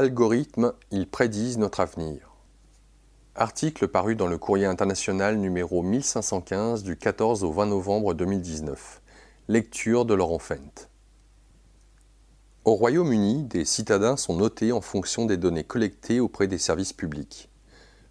Algorithmes, 0.00 0.74
ils 0.92 1.08
prédisent 1.08 1.58
notre 1.58 1.80
avenir. 1.80 2.30
Article 3.34 3.88
paru 3.88 4.14
dans 4.14 4.28
le 4.28 4.38
Courrier 4.38 4.66
international 4.66 5.38
numéro 5.38 5.82
1515 5.82 6.84
du 6.84 6.96
14 6.96 7.42
au 7.42 7.50
20 7.50 7.66
novembre 7.66 8.14
2019. 8.14 9.02
Lecture 9.48 10.04
de 10.04 10.14
Laurent 10.14 10.38
Fent. 10.38 10.88
Au 12.64 12.74
Royaume-Uni, 12.74 13.42
des 13.42 13.64
citadins 13.64 14.16
sont 14.16 14.36
notés 14.36 14.70
en 14.70 14.80
fonction 14.80 15.26
des 15.26 15.36
données 15.36 15.64
collectées 15.64 16.20
auprès 16.20 16.46
des 16.46 16.58
services 16.58 16.92
publics. 16.92 17.50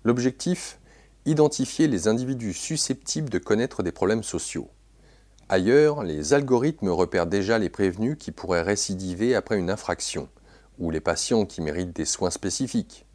L'objectif 0.04 0.80
Identifier 1.26 1.88
les 1.88 2.10
individus 2.10 2.54
susceptibles 2.54 3.30
de 3.30 3.40
connaître 3.40 3.82
des 3.82 3.94
problèmes 3.94 4.24
sociaux. 4.24 4.70
Ailleurs, 5.48 6.04
les 6.04 6.34
algorithmes 6.34 6.90
repèrent 6.90 7.28
déjà 7.28 7.58
les 7.58 7.70
prévenus 7.70 8.18
qui 8.20 8.34
pourraient 8.34 8.62
récidiver 8.62 9.36
après 9.36 9.58
une 9.58 9.70
infraction 9.70 10.28
ou 10.80 10.91
les 10.91 11.00
patients 11.00 11.46
qui 11.46 11.62
méritent 11.62 11.96
des 11.96 12.05
soins 12.05 12.32
spécifiques. 12.32 13.05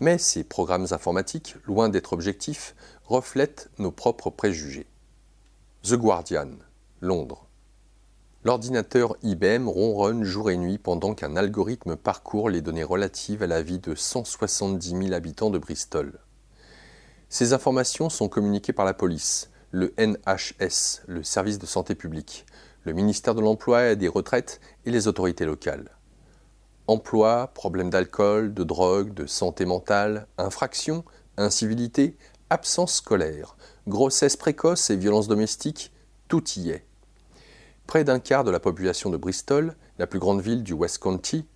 Mais 0.00 0.18
ces 0.18 0.44
programmes 0.44 0.86
informatiques, 0.90 1.56
loin 1.66 1.88
d'être 1.88 2.12
objectifs, 2.12 2.74
reflètent 3.04 3.70
nos 3.78 3.90
propres 3.90 4.30
préjugés. 4.30 4.86
The 5.82 5.94
Guardian, 5.94 6.50
Londres. 7.00 7.46
L'ordinateur 8.44 9.16
IBM 9.22 9.68
ronronne 9.68 10.24
jour 10.24 10.50
et 10.50 10.56
nuit 10.56 10.78
pendant 10.78 11.14
qu'un 11.14 11.36
algorithme 11.36 11.94
parcourt 11.94 12.50
les 12.50 12.60
données 12.60 12.82
relatives 12.82 13.42
à 13.42 13.46
la 13.46 13.62
vie 13.62 13.78
de 13.78 13.94
170 13.94 14.88
000 14.88 15.12
habitants 15.12 15.50
de 15.50 15.58
Bristol. 15.58 16.18
Ces 17.28 17.52
informations 17.52 18.10
sont 18.10 18.28
communiquées 18.28 18.72
par 18.72 18.84
la 18.84 18.94
police, 18.94 19.50
le 19.70 19.94
NHS, 19.96 21.02
le 21.06 21.22
service 21.22 21.58
de 21.58 21.66
santé 21.66 21.94
publique, 21.94 22.44
le 22.84 22.92
ministère 22.92 23.34
de 23.34 23.40
l'Emploi 23.40 23.90
et 23.90 23.96
des 23.96 24.08
Retraites 24.08 24.60
et 24.84 24.90
les 24.90 25.06
autorités 25.06 25.44
locales. 25.44 25.90
Emploi, 26.88 27.48
problèmes 27.54 27.90
d'alcool, 27.90 28.52
de 28.52 28.64
drogue, 28.64 29.14
de 29.14 29.26
santé 29.26 29.64
mentale, 29.64 30.26
infractions, 30.36 31.04
incivilité, 31.36 32.16
absence 32.50 32.96
scolaire, 32.96 33.56
grossesse 33.86 34.36
précoce 34.36 34.90
et 34.90 34.96
violences 34.96 35.28
domestiques, 35.28 35.92
tout 36.26 36.42
y 36.56 36.70
est. 36.70 36.84
Près 37.86 38.02
d'un 38.02 38.18
quart 38.18 38.42
de 38.42 38.50
la 38.50 38.60
population 38.60 39.10
de 39.10 39.16
Bristol, 39.16 39.76
la 39.98 40.06
plus 40.06 40.18
grande 40.18 40.40
ville 40.40 40.64
du 40.64 40.72
West 40.72 40.98
County, 40.98 41.46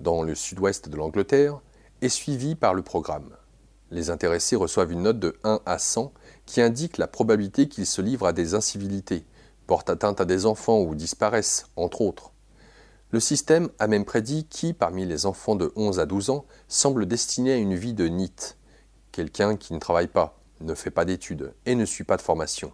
dans 0.00 0.22
le 0.22 0.34
sud-ouest 0.34 0.88
de 0.88 0.96
l'Angleterre, 0.96 1.60
est 2.00 2.08
suivie 2.08 2.54
par 2.54 2.72
le 2.72 2.82
programme. 2.82 3.30
Les 3.90 4.10
intéressés 4.10 4.56
reçoivent 4.56 4.92
une 4.92 5.02
note 5.02 5.18
de 5.18 5.36
1 5.42 5.60
à 5.66 5.78
100 5.78 6.12
qui 6.44 6.60
indique 6.60 6.98
la 6.98 7.08
probabilité 7.08 7.68
qu'ils 7.68 7.86
se 7.86 8.02
livrent 8.02 8.26
à 8.26 8.32
des 8.32 8.54
incivilités, 8.54 9.24
portent 9.66 9.90
atteinte 9.90 10.20
à 10.20 10.24
des 10.24 10.46
enfants 10.46 10.80
ou 10.80 10.94
disparaissent, 10.94 11.66
entre 11.76 12.02
autres. 12.02 12.32
Le 13.12 13.20
système 13.20 13.70
a 13.78 13.86
même 13.86 14.04
prédit 14.04 14.46
qui, 14.50 14.72
parmi 14.72 15.06
les 15.06 15.26
enfants 15.26 15.54
de 15.54 15.72
11 15.76 16.00
à 16.00 16.06
12 16.06 16.30
ans, 16.30 16.44
semble 16.66 17.06
destiné 17.06 17.52
à 17.52 17.56
une 17.56 17.76
vie 17.76 17.94
de 17.94 18.08
NIT, 18.08 18.56
quelqu'un 19.12 19.56
qui 19.56 19.74
ne 19.74 19.78
travaille 19.78 20.08
pas, 20.08 20.40
ne 20.60 20.74
fait 20.74 20.90
pas 20.90 21.04
d'études 21.04 21.54
et 21.66 21.76
ne 21.76 21.84
suit 21.84 22.02
pas 22.02 22.16
de 22.16 22.22
formation. 22.22 22.72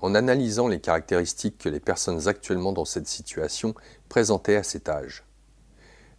En 0.00 0.14
analysant 0.14 0.68
les 0.68 0.80
caractéristiques 0.80 1.58
que 1.58 1.68
les 1.68 1.80
personnes 1.80 2.28
actuellement 2.28 2.72
dans 2.72 2.84
cette 2.84 3.08
situation 3.08 3.74
présentaient 4.08 4.56
à 4.56 4.62
cet 4.62 4.88
âge. 4.88 5.24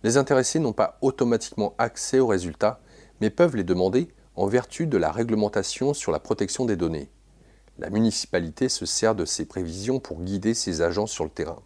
Les 0.03 0.17
intéressés 0.17 0.59
n'ont 0.59 0.73
pas 0.73 0.97
automatiquement 1.01 1.73
accès 1.77 2.19
aux 2.19 2.27
résultats, 2.27 2.81
mais 3.21 3.29
peuvent 3.29 3.55
les 3.55 3.63
demander 3.63 4.09
en 4.35 4.47
vertu 4.47 4.87
de 4.87 4.97
la 4.97 5.11
réglementation 5.11 5.93
sur 5.93 6.11
la 6.11 6.19
protection 6.19 6.65
des 6.65 6.75
données. 6.75 7.09
La 7.79 7.89
municipalité 7.89 8.67
se 8.67 8.85
sert 8.85 9.15
de 9.15 9.23
ces 9.23 9.45
prévisions 9.45 10.01
pour 10.01 10.21
guider 10.21 10.53
ses 10.53 10.81
agents 10.81 11.07
sur 11.07 11.23
le 11.23 11.29
terrain. 11.29 11.61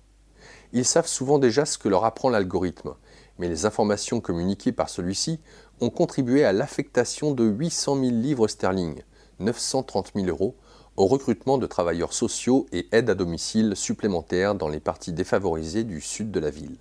Ils 0.74 0.86
savent 0.86 1.08
souvent 1.08 1.38
déjà 1.38 1.66
ce 1.66 1.78
que 1.78 1.90
leur 1.90 2.06
apprend 2.06 2.30
l'algorithme, 2.30 2.96
mais 3.40 3.50
les 3.50 3.66
informations 3.66 4.22
communiquées 4.22 4.72
par 4.72 4.90
celui-ci 4.90 5.40
ont 5.82 5.90
contribué 5.90 6.46
à 6.46 6.54
l'affectation 6.54 7.32
de 7.32 7.44
800 7.44 7.96
000 8.00 8.12
livres 8.12 8.48
sterling, 8.48 9.02
930 9.40 10.12
000 10.16 10.28
euros, 10.28 10.56
au 10.98 11.08
recrutement 11.08 11.58
de 11.58 11.66
travailleurs 11.68 12.14
sociaux 12.14 12.68
et 12.72 12.88
aides 12.92 13.10
à 13.10 13.16
domicile 13.16 13.76
supplémentaires 13.76 14.56
dans 14.56 14.70
les 14.70 14.80
parties 14.80 15.14
défavorisées 15.14 15.84
du 15.84 16.02
sud 16.02 16.32
de 16.32 16.40
la 16.40 16.50
ville. 16.50 16.78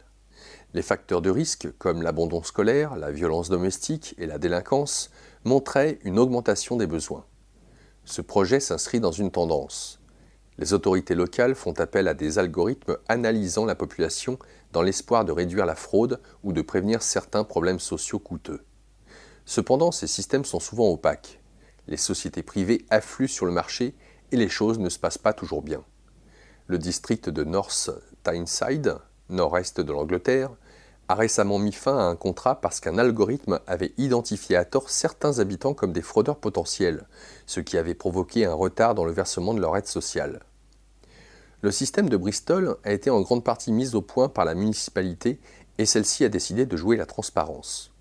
Les 0.74 0.82
facteurs 0.82 1.22
de 1.22 1.30
risque, 1.30 1.68
comme 1.78 2.02
l'abandon 2.02 2.42
scolaire, 2.42 2.96
la 2.96 3.10
violence 3.10 3.48
domestique 3.48 4.14
et 4.18 4.26
la 4.26 4.38
délinquance, 4.38 5.10
montraient 5.44 5.98
une 6.04 6.18
augmentation 6.18 6.76
des 6.76 6.86
besoins. 6.86 7.24
Ce 8.04 8.22
projet 8.22 8.60
s'inscrit 8.60 9.00
dans 9.00 9.12
une 9.12 9.30
tendance. 9.30 9.99
Les 10.60 10.75
autorités 10.75 11.15
locales 11.15 11.54
font 11.54 11.72
appel 11.81 12.06
à 12.06 12.12
des 12.12 12.38
algorithmes 12.38 12.98
analysant 13.09 13.65
la 13.65 13.75
population 13.75 14.38
dans 14.72 14.82
l'espoir 14.82 15.25
de 15.25 15.32
réduire 15.32 15.65
la 15.65 15.75
fraude 15.75 16.21
ou 16.44 16.53
de 16.53 16.60
prévenir 16.60 17.00
certains 17.00 17.44
problèmes 17.44 17.81
sociaux 17.81 18.19
coûteux. 18.19 18.62
Cependant, 19.47 19.91
ces 19.91 20.06
systèmes 20.06 20.44
sont 20.44 20.60
souvent 20.60 20.91
opaques. 20.91 21.41
Les 21.88 21.97
sociétés 21.97 22.43
privées 22.43 22.84
affluent 22.91 23.26
sur 23.26 23.47
le 23.47 23.53
marché 23.53 23.94
et 24.32 24.37
les 24.37 24.50
choses 24.50 24.78
ne 24.78 24.91
se 24.91 24.98
passent 24.98 25.16
pas 25.16 25.32
toujours 25.32 25.62
bien. 25.62 25.82
Le 26.66 26.77
district 26.77 27.31
de 27.31 27.42
North 27.42 27.88
Tyneside, 28.22 28.97
nord-est 29.31 29.81
de 29.81 29.92
l'Angleterre, 29.92 30.50
a 31.09 31.15
récemment 31.15 31.59
mis 31.59 31.72
fin 31.72 31.97
à 31.97 32.03
un 32.03 32.16
contrat 32.16 32.60
parce 32.60 32.81
qu'un 32.81 32.98
algorithme 32.98 33.60
avait 33.66 33.94
identifié 33.97 34.56
à 34.56 34.66
tort 34.66 34.91
certains 34.91 35.38
habitants 35.38 35.72
comme 35.72 35.94
des 35.94 36.03
fraudeurs 36.03 36.38
potentiels, 36.38 37.09
ce 37.47 37.60
qui 37.60 37.78
avait 37.78 37.94
provoqué 37.94 38.44
un 38.44 38.53
retard 38.53 38.94
dans 38.94 39.06
le 39.06 39.12
versement 39.12 39.54
de 39.54 39.60
leur 39.60 39.75
aide 39.78 39.87
sociale. 39.87 40.41
Le 41.62 41.71
système 41.71 42.09
de 42.09 42.16
Bristol 42.16 42.78
a 42.84 42.93
été 42.93 43.10
en 43.10 43.21
grande 43.21 43.44
partie 43.44 43.71
mis 43.71 43.94
au 43.94 44.00
point 44.00 44.31
par 44.31 44.47
la 44.47 44.54
municipalité 44.54 45.38
et 45.76 45.84
celle-ci 45.84 46.25
a 46.25 46.31
décidé 46.31 46.65
de 46.65 46.76
jouer 46.76 46.97
la 46.97 47.04
transparence. 47.04 47.93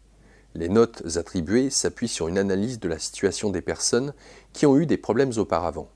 Les 0.56 0.70
notes 0.70 1.18
attribuées 1.18 1.70
s'appuient 1.70 2.08
sur 2.08 2.30
une 2.30 2.38
analyse 2.38 2.80
de 2.80 2.88
la 2.88 3.00
situation 3.00 3.50
des 3.50 3.62
personnes 3.62 4.14
qui 4.54 4.66
ont 4.66 4.78
eu 4.78 4.86
des 4.86 4.98
problèmes 4.98 5.34
auparavant. 5.36 5.90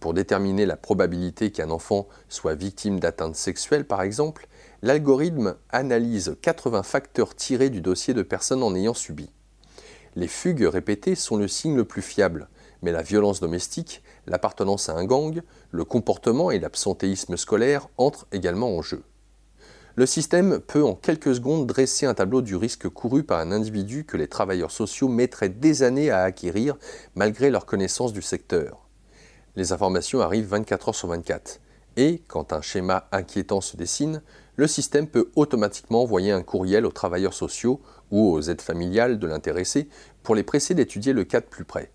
Pour 0.00 0.12
déterminer 0.12 0.66
la 0.66 0.76
probabilité 0.76 1.52
qu'un 1.52 1.70
enfant 1.70 2.08
soit 2.28 2.54
victime 2.54 2.98
d'atteinte 2.98 3.36
sexuelle, 3.36 3.86
par 3.86 4.02
exemple, 4.02 4.48
l'algorithme 4.82 5.54
analyse 5.70 6.36
80 6.42 6.82
facteurs 6.82 7.36
tirés 7.36 7.70
du 7.70 7.80
dossier 7.80 8.12
de 8.12 8.22
personnes 8.22 8.64
en 8.64 8.74
ayant 8.74 8.94
subi. 8.94 9.30
Les 10.16 10.28
fugues 10.28 10.64
répétées 10.64 11.14
sont 11.14 11.36
le 11.36 11.46
signe 11.46 11.76
le 11.76 11.84
plus 11.84 12.02
fiable, 12.02 12.48
mais 12.82 12.92
la 12.92 13.02
violence 13.02 13.40
domestique, 13.40 14.02
l'appartenance 14.26 14.88
à 14.88 14.94
un 14.94 15.04
gang, 15.04 15.42
le 15.70 15.84
comportement 15.84 16.50
et 16.50 16.58
l'absentéisme 16.58 17.36
scolaire 17.36 17.88
entrent 17.96 18.26
également 18.32 18.76
en 18.76 18.82
jeu. 18.82 19.02
Le 19.98 20.06
système 20.06 20.60
peut 20.60 20.84
en 20.84 20.94
quelques 20.94 21.34
secondes 21.34 21.66
dresser 21.66 22.06
un 22.06 22.14
tableau 22.14 22.40
du 22.40 22.54
risque 22.54 22.88
couru 22.88 23.24
par 23.24 23.40
un 23.40 23.50
individu 23.50 24.04
que 24.04 24.16
les 24.16 24.28
travailleurs 24.28 24.70
sociaux 24.70 25.08
mettraient 25.08 25.48
des 25.48 25.82
années 25.82 26.10
à 26.10 26.22
acquérir 26.22 26.76
malgré 27.16 27.50
leur 27.50 27.66
connaissance 27.66 28.12
du 28.12 28.22
secteur. 28.22 28.86
Les 29.56 29.72
informations 29.72 30.20
arrivent 30.20 30.46
24 30.46 30.90
heures 30.90 30.94
sur 30.94 31.08
24. 31.08 31.60
Et, 31.96 32.22
quand 32.28 32.52
un 32.52 32.60
schéma 32.60 33.08
inquiétant 33.10 33.60
se 33.60 33.76
dessine, 33.76 34.22
le 34.54 34.68
système 34.68 35.08
peut 35.08 35.32
automatiquement 35.34 36.02
envoyer 36.02 36.30
un 36.30 36.44
courriel 36.44 36.86
aux 36.86 36.92
travailleurs 36.92 37.34
sociaux 37.34 37.80
ou 38.12 38.30
aux 38.30 38.40
aides 38.40 38.60
familiales 38.60 39.18
de 39.18 39.26
l'intéressé 39.26 39.88
pour 40.22 40.36
les 40.36 40.44
presser 40.44 40.74
d'étudier 40.74 41.12
le 41.12 41.24
cas 41.24 41.40
de 41.40 41.46
plus 41.46 41.64
près. 41.64 41.90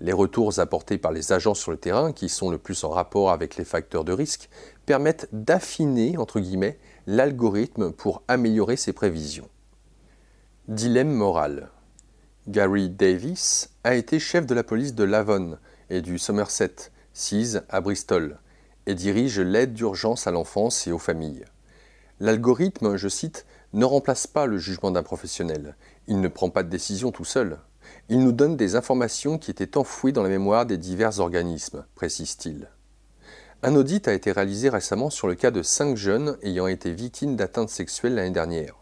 Les 0.00 0.12
retours 0.12 0.58
apportés 0.58 0.98
par 0.98 1.12
les 1.12 1.32
agents 1.32 1.54
sur 1.54 1.70
le 1.70 1.76
terrain, 1.76 2.12
qui 2.12 2.28
sont 2.28 2.50
le 2.50 2.58
plus 2.58 2.84
en 2.84 2.90
rapport 2.90 3.30
avec 3.30 3.56
les 3.56 3.64
facteurs 3.64 4.04
de 4.04 4.12
risque, 4.12 4.48
permettent 4.86 5.28
d'affiner, 5.32 6.16
entre 6.18 6.40
guillemets, 6.40 6.78
l'algorithme 7.06 7.92
pour 7.92 8.22
améliorer 8.28 8.76
ses 8.76 8.92
prévisions. 8.92 9.48
Dilemme 10.68 11.12
moral. 11.12 11.70
Gary 12.48 12.90
Davis 12.90 13.70
a 13.84 13.94
été 13.94 14.18
chef 14.18 14.46
de 14.46 14.54
la 14.54 14.64
police 14.64 14.94
de 14.94 15.04
Lavon 15.04 15.58
et 15.90 16.02
du 16.02 16.18
Somerset, 16.18 16.74
Seas 17.12 17.62
à 17.68 17.80
Bristol, 17.80 18.38
et 18.86 18.94
dirige 18.94 19.40
l'aide 19.40 19.72
d'urgence 19.72 20.26
à 20.26 20.30
l'enfance 20.30 20.86
et 20.86 20.92
aux 20.92 20.98
familles. 20.98 21.44
L'algorithme, 22.20 22.96
je 22.96 23.08
cite, 23.08 23.46
ne 23.72 23.84
remplace 23.84 24.26
pas 24.26 24.46
le 24.46 24.58
jugement 24.58 24.90
d'un 24.90 25.02
professionnel. 25.02 25.76
Il 26.06 26.20
ne 26.20 26.28
prend 26.28 26.50
pas 26.50 26.62
de 26.62 26.68
décision 26.68 27.12
tout 27.12 27.24
seul. 27.24 27.58
Il 28.10 28.18
nous 28.18 28.32
donne 28.32 28.58
des 28.58 28.76
informations 28.76 29.38
qui 29.38 29.50
étaient 29.50 29.78
enfouies 29.78 30.12
dans 30.12 30.22
la 30.22 30.28
mémoire 30.28 30.66
des 30.66 30.76
divers 30.76 31.20
organismes, 31.20 31.86
précise-t-il. 31.94 32.68
Un 33.62 33.74
audit 33.76 34.06
a 34.08 34.12
été 34.12 34.30
réalisé 34.30 34.68
récemment 34.68 35.08
sur 35.08 35.26
le 35.26 35.34
cas 35.34 35.50
de 35.50 35.62
cinq 35.62 35.96
jeunes 35.96 36.36
ayant 36.42 36.66
été 36.66 36.92
victimes 36.92 37.34
d'atteintes 37.34 37.70
sexuelles 37.70 38.14
l'année 38.14 38.30
dernière. 38.30 38.76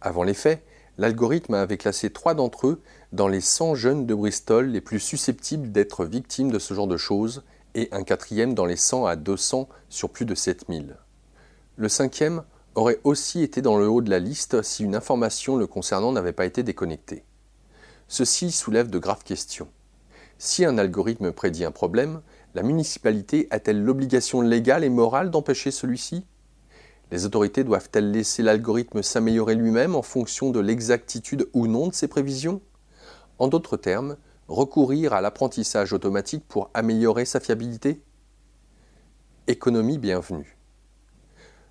Avant 0.00 0.22
les 0.22 0.32
faits, 0.32 0.62
l'algorithme 0.96 1.54
avait 1.54 1.76
classé 1.76 2.10
trois 2.10 2.34
d'entre 2.34 2.68
eux 2.68 2.82
dans 3.12 3.26
les 3.26 3.40
100 3.40 3.74
jeunes 3.74 4.06
de 4.06 4.14
Bristol 4.14 4.66
les 4.66 4.80
plus 4.80 5.00
susceptibles 5.00 5.72
d'être 5.72 6.04
victimes 6.04 6.52
de 6.52 6.60
ce 6.60 6.72
genre 6.72 6.86
de 6.86 6.96
choses 6.96 7.42
et 7.74 7.88
un 7.90 8.04
quatrième 8.04 8.54
dans 8.54 8.64
les 8.64 8.76
100 8.76 9.06
à 9.06 9.16
200 9.16 9.68
sur 9.88 10.10
plus 10.10 10.24
de 10.24 10.36
7000. 10.36 10.96
Le 11.76 11.88
cinquième 11.88 12.44
aurait 12.76 13.00
aussi 13.02 13.42
été 13.42 13.60
dans 13.60 13.76
le 13.76 13.88
haut 13.88 14.02
de 14.02 14.10
la 14.10 14.20
liste 14.20 14.62
si 14.62 14.84
une 14.84 14.94
information 14.94 15.56
le 15.56 15.66
concernant 15.66 16.12
n'avait 16.12 16.32
pas 16.32 16.46
été 16.46 16.62
déconnectée. 16.62 17.24
Ceci 18.08 18.52
soulève 18.52 18.88
de 18.88 19.00
graves 19.00 19.24
questions. 19.24 19.68
Si 20.38 20.64
un 20.64 20.78
algorithme 20.78 21.32
prédit 21.32 21.64
un 21.64 21.72
problème, 21.72 22.20
la 22.54 22.62
municipalité 22.62 23.48
a-t-elle 23.50 23.82
l'obligation 23.82 24.42
légale 24.42 24.84
et 24.84 24.88
morale 24.88 25.30
d'empêcher 25.30 25.72
celui-ci? 25.72 26.24
Les 27.10 27.24
autorités 27.24 27.64
doivent-elles 27.64 28.12
laisser 28.12 28.44
l'algorithme 28.44 29.02
s'améliorer 29.02 29.56
lui-même 29.56 29.96
en 29.96 30.02
fonction 30.02 30.50
de 30.50 30.60
l'exactitude 30.60 31.48
ou 31.52 31.66
non 31.66 31.88
de 31.88 31.94
ses 31.94 32.06
prévisions? 32.06 32.60
En 33.40 33.48
d'autres 33.48 33.76
termes, 33.76 34.16
recourir 34.46 35.12
à 35.12 35.20
l'apprentissage 35.20 35.92
automatique 35.92 36.46
pour 36.46 36.70
améliorer 36.74 37.24
sa 37.24 37.40
fiabilité? 37.40 38.02
Économie 39.48 39.98
bienvenue. 39.98 40.55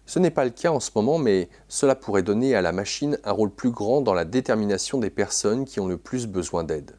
Ce 0.06 0.20
n'est 0.20 0.32
pas 0.32 0.46
le 0.46 0.52
cas 0.52 0.72
en 0.72 0.80
ce 0.80 0.92
moment, 0.96 1.18
mais 1.18 1.50
cela 1.68 1.96
pourrait 1.96 2.24
donner 2.24 2.56
à 2.56 2.62
la 2.62 2.72
machine 2.72 3.18
un 3.24 3.32
rôle 3.32 3.50
plus 3.50 3.72
grand 3.72 4.02
dans 4.02 4.14
la 4.14 4.26
détermination 4.26 5.00
des 5.00 5.10
personnes 5.10 5.66
qui 5.66 5.80
ont 5.80 5.88
le 5.88 5.98
plus 5.98 6.28
besoin 6.28 6.64
d'aide. 6.64 6.98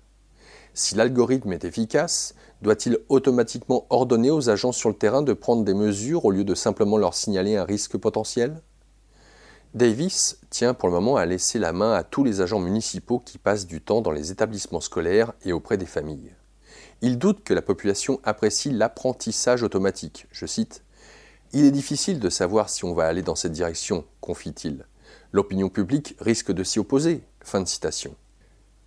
Si 0.74 0.94
l'algorithme 0.94 1.52
est 1.52 1.64
efficace, 1.64 2.34
doit-il 2.62 2.98
automatiquement 3.08 3.86
ordonner 3.90 4.30
aux 4.30 4.50
agents 4.50 4.72
sur 4.72 4.88
le 4.88 4.94
terrain 4.94 5.22
de 5.22 5.32
prendre 5.32 5.64
des 5.64 5.72
mesures 5.72 6.24
au 6.24 6.30
lieu 6.30 6.44
de 6.44 6.54
simplement 6.54 6.98
leur 6.98 7.14
signaler 7.14 7.56
un 7.56 7.64
risque 7.64 7.96
potentiel? 7.96 8.60
Davis 9.74 10.38
tient 10.50 10.74
pour 10.74 10.88
le 10.88 10.94
moment 10.94 11.16
à 11.16 11.26
laisser 11.26 11.58
la 11.58 11.72
main 11.72 11.92
à 11.92 12.02
tous 12.02 12.24
les 12.24 12.40
agents 12.40 12.60
municipaux 12.60 13.20
qui 13.20 13.38
passent 13.38 13.66
du 13.66 13.80
temps 13.80 14.00
dans 14.00 14.10
les 14.10 14.32
établissements 14.32 14.80
scolaires 14.80 15.32
et 15.44 15.52
auprès 15.52 15.76
des 15.76 15.86
familles. 15.86 16.34
Il 17.02 17.18
doute 17.18 17.44
que 17.44 17.54
la 17.54 17.62
population 17.62 18.20
apprécie 18.24 18.70
l'apprentissage 18.70 19.62
automatique. 19.62 20.26
Je 20.30 20.46
cite 20.46 20.82
Il 21.52 21.64
est 21.64 21.70
difficile 21.70 22.18
de 22.18 22.28
savoir 22.28 22.68
si 22.68 22.84
on 22.84 22.92
va 22.92 23.06
aller 23.06 23.22
dans 23.22 23.36
cette 23.36 23.52
direction, 23.52 24.04
confie-t-il. 24.20 24.84
L'opinion 25.32 25.68
publique 25.68 26.16
risque 26.18 26.52
de 26.52 26.64
s'y 26.64 26.78
opposer. 26.78 27.22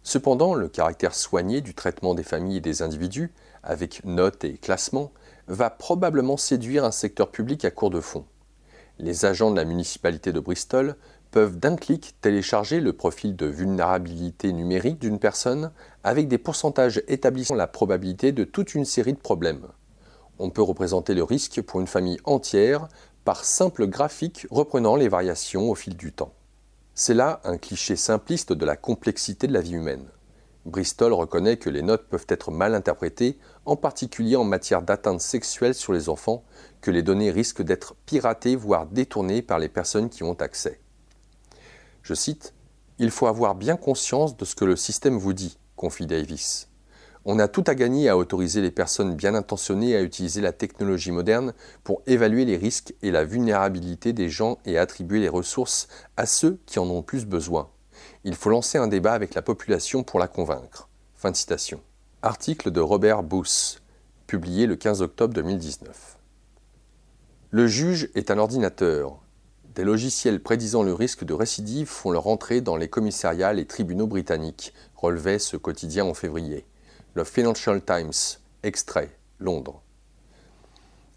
Cependant, 0.03 0.53
le 0.53 0.67
caractère 0.67 1.15
soigné 1.15 1.61
du 1.61 1.73
traitement 1.73 2.15
des 2.15 2.23
familles 2.23 2.57
et 2.57 2.61
des 2.61 2.81
individus, 2.81 3.31
avec 3.63 4.03
notes 4.03 4.43
et 4.43 4.57
classements, 4.57 5.11
va 5.47 5.69
probablement 5.69 6.37
séduire 6.37 6.83
un 6.83 6.91
secteur 6.91 7.31
public 7.31 7.63
à 7.63 7.71
court 7.71 7.89
de 7.89 8.01
fonds. 8.01 8.25
Les 8.99 9.25
agents 9.25 9.51
de 9.51 9.55
la 9.55 9.65
municipalité 9.65 10.33
de 10.33 10.39
Bristol 10.41 10.95
peuvent 11.31 11.57
d'un 11.57 11.77
clic 11.77 12.15
télécharger 12.21 12.81
le 12.81 12.91
profil 12.91 13.35
de 13.35 13.45
vulnérabilité 13.45 14.51
numérique 14.51 14.99
d'une 14.99 15.19
personne 15.19 15.71
avec 16.03 16.27
des 16.27 16.37
pourcentages 16.37 17.01
établissant 17.07 17.55
la 17.55 17.67
probabilité 17.67 18.31
de 18.31 18.43
toute 18.43 18.75
une 18.75 18.85
série 18.85 19.13
de 19.13 19.19
problèmes. 19.19 19.67
On 20.39 20.49
peut 20.49 20.61
représenter 20.61 21.13
le 21.13 21.23
risque 21.23 21.61
pour 21.61 21.81
une 21.81 21.87
famille 21.87 22.19
entière 22.23 22.87
par 23.25 23.43
simple 23.43 23.87
graphique 23.87 24.47
reprenant 24.49 24.95
les 24.95 25.09
variations 25.09 25.69
au 25.69 25.75
fil 25.75 25.97
du 25.97 26.13
temps. 26.13 26.33
C'est 26.95 27.13
là 27.13 27.41
un 27.43 27.57
cliché 27.57 27.97
simpliste 27.97 28.53
de 28.53 28.65
la 28.65 28.77
complexité 28.77 29.47
de 29.47 29.53
la 29.53 29.61
vie 29.61 29.73
humaine. 29.73 30.07
Bristol 30.65 31.13
reconnaît 31.13 31.57
que 31.57 31.69
les 31.69 31.81
notes 31.81 32.07
peuvent 32.07 32.25
être 32.29 32.51
mal 32.51 32.73
interprétées, 32.73 33.37
en 33.65 33.75
particulier 33.75 34.35
en 34.35 34.43
matière 34.43 34.81
d'atteinte 34.81 35.21
sexuelle 35.21 35.73
sur 35.73 35.93
les 35.93 36.07
enfants, 36.07 36.43
que 36.81 36.91
les 36.91 37.03
données 37.03 37.31
risquent 37.31 37.61
d'être 37.61 37.95
piratées 38.05 38.55
voire 38.55 38.85
détournées 38.85 39.41
par 39.41 39.59
les 39.59 39.69
personnes 39.69 40.09
qui 40.09 40.23
ont 40.23 40.33
accès. 40.33 40.79
Je 42.01 42.13
cite 42.13 42.53
Il 42.97 43.11
faut 43.11 43.27
avoir 43.27 43.55
bien 43.55 43.75
conscience 43.75 44.37
de 44.37 44.45
ce 44.45 44.55
que 44.55 44.65
le 44.65 44.75
système 44.75 45.17
vous 45.17 45.33
dit, 45.33 45.57
confie 45.75 46.07
Davis. 46.07 46.68
On 47.31 47.37
a 47.37 47.47
tout 47.47 47.63
à 47.67 47.75
gagner 47.75 48.09
à 48.09 48.17
autoriser 48.17 48.59
les 48.59 48.71
personnes 48.71 49.13
bien 49.13 49.35
intentionnées 49.35 49.95
à 49.95 50.01
utiliser 50.01 50.41
la 50.41 50.51
technologie 50.51 51.11
moderne 51.11 51.53
pour 51.83 52.01
évaluer 52.07 52.43
les 52.43 52.57
risques 52.57 52.95
et 53.03 53.11
la 53.11 53.23
vulnérabilité 53.23 54.13
des 54.13 54.29
gens 54.29 54.57
et 54.65 54.79
attribuer 54.79 55.19
les 55.19 55.29
ressources 55.29 55.89
à 56.17 56.25
ceux 56.25 56.59
qui 56.65 56.79
en 56.79 56.89
ont 56.89 57.03
plus 57.03 57.27
besoin. 57.27 57.69
Il 58.23 58.33
faut 58.33 58.49
lancer 58.49 58.79
un 58.79 58.87
débat 58.87 59.13
avec 59.13 59.35
la 59.35 59.43
population 59.43 60.01
pour 60.01 60.17
la 60.17 60.27
convaincre. 60.27 60.89
Fin 61.13 61.29
de 61.29 61.35
citation. 61.35 61.81
Article 62.23 62.71
de 62.71 62.81
Robert 62.81 63.21
Booth, 63.21 63.79
publié 64.25 64.65
le 64.65 64.75
15 64.75 65.03
octobre 65.03 65.35
2019. 65.35 66.17
Le 67.51 67.67
juge 67.67 68.09
est 68.15 68.31
un 68.31 68.39
ordinateur. 68.39 69.19
Des 69.75 69.83
logiciels 69.83 70.41
prédisant 70.41 70.81
le 70.81 70.95
risque 70.95 71.25
de 71.25 71.35
récidive 71.35 71.89
font 71.89 72.09
leur 72.09 72.25
entrée 72.25 72.61
dans 72.61 72.75
les 72.75 72.89
commissariats 72.89 73.53
et 73.53 73.65
tribunaux 73.65 74.07
britanniques, 74.07 74.73
relevait 74.95 75.37
ce 75.37 75.57
quotidien 75.57 76.05
en 76.05 76.15
février. 76.15 76.65
Le 77.15 77.23
Financial 77.23 77.83
Times, 77.83 78.37
extrait, 78.61 79.09
Londres. 79.39 79.81